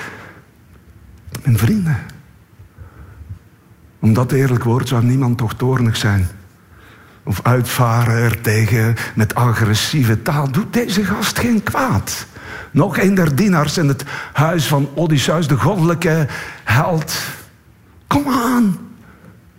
Mijn 1.44 1.58
vrienden, 1.58 1.98
om 3.98 4.14
dat 4.14 4.32
eerlijk 4.32 4.64
woord 4.64 4.88
zou 4.88 5.04
niemand 5.04 5.38
toch 5.38 5.54
toornig 5.54 5.96
zijn. 5.96 6.28
Of 7.24 7.40
uitvaren 7.42 8.14
er 8.14 8.40
tegen 8.40 8.94
met 9.14 9.34
agressieve 9.34 10.22
taal. 10.22 10.50
Doet 10.50 10.72
deze 10.72 11.04
gast 11.04 11.38
geen 11.38 11.62
kwaad. 11.62 12.26
Nog 12.70 12.98
een 12.98 13.14
der 13.14 13.36
dienaars 13.36 13.78
in 13.78 13.88
het 13.88 14.04
huis 14.32 14.66
van 14.66 14.88
Odysseus, 14.94 15.48
de 15.48 15.56
goddelijke 15.56 16.26
held. 16.64 17.18
Kom 18.06 18.28
aan, 18.28 18.78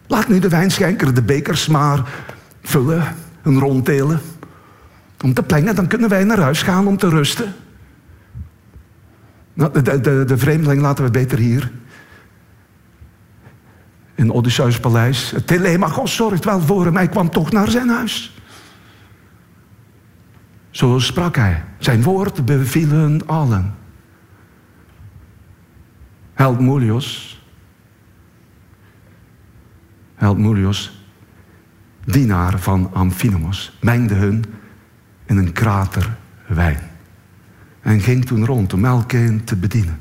Laat 0.07 0.27
nu 0.27 0.39
de 0.39 0.49
wijnschenker 0.49 1.13
de 1.13 1.21
bekers 1.21 1.67
maar 1.67 2.09
vullen 2.61 3.15
en 3.43 3.59
ronddelen. 3.59 4.21
Om 5.23 5.33
te 5.33 5.43
plengen, 5.43 5.75
dan 5.75 5.87
kunnen 5.87 6.09
wij 6.09 6.23
naar 6.23 6.39
huis 6.39 6.61
gaan 6.61 6.87
om 6.87 6.97
te 6.97 7.09
rusten. 7.09 7.53
Nou, 9.53 9.81
de, 9.81 10.01
de, 10.01 10.23
de 10.27 10.37
vreemdeling 10.37 10.81
laten 10.81 11.03
we 11.03 11.11
beter 11.11 11.37
hier. 11.37 11.71
In 14.15 14.31
Odysseus 14.31 14.79
paleis. 14.79 15.33
Telemachos 15.45 16.15
zorgt 16.15 16.45
wel 16.45 16.59
voor 16.59 16.85
hem. 16.85 16.95
Hij 16.95 17.07
kwam 17.07 17.29
toch 17.29 17.51
naar 17.51 17.69
zijn 17.69 17.89
huis. 17.89 18.41
Zo 20.69 20.99
sprak 20.99 21.35
hij. 21.35 21.63
Zijn 21.77 22.03
woord 22.03 22.45
bevielen 22.45 23.27
allen. 23.27 23.75
Held 26.33 26.59
Mulios 26.59 27.36
Mulios, 30.19 31.05
dienaar 32.05 32.59
van 32.59 32.93
Amphinomos, 32.93 33.77
mengde 33.81 34.13
hun 34.13 34.45
in 35.25 35.37
een 35.37 35.51
krater 35.51 36.17
wijn. 36.47 36.79
En 37.81 38.01
ging 38.01 38.25
toen 38.25 38.45
rond 38.45 38.73
om 38.73 38.85
elkeen 38.85 39.43
te 39.43 39.55
bedienen. 39.55 39.99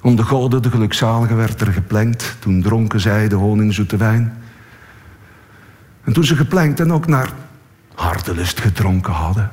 Om 0.00 0.16
de 0.16 0.22
goden, 0.22 0.62
de 0.62 0.70
gelukzalige, 0.70 1.34
werd 1.34 1.60
er 1.60 1.72
geplengd. 1.72 2.36
Toen 2.38 2.62
dronken 2.62 3.00
zij 3.00 3.28
de 3.28 3.34
honingzoete 3.34 3.96
wijn. 3.96 4.36
En 6.04 6.12
toen 6.12 6.24
ze 6.24 6.36
geplengd 6.36 6.80
en 6.80 6.92
ook 6.92 7.06
naar 7.06 7.32
hartelust 7.94 8.60
gedronken 8.60 9.12
hadden, 9.12 9.50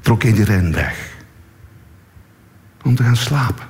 trok 0.00 0.22
iedereen 0.22 0.72
weg 0.72 1.16
om 2.82 2.94
te 2.94 3.02
gaan 3.02 3.16
slapen 3.16 3.69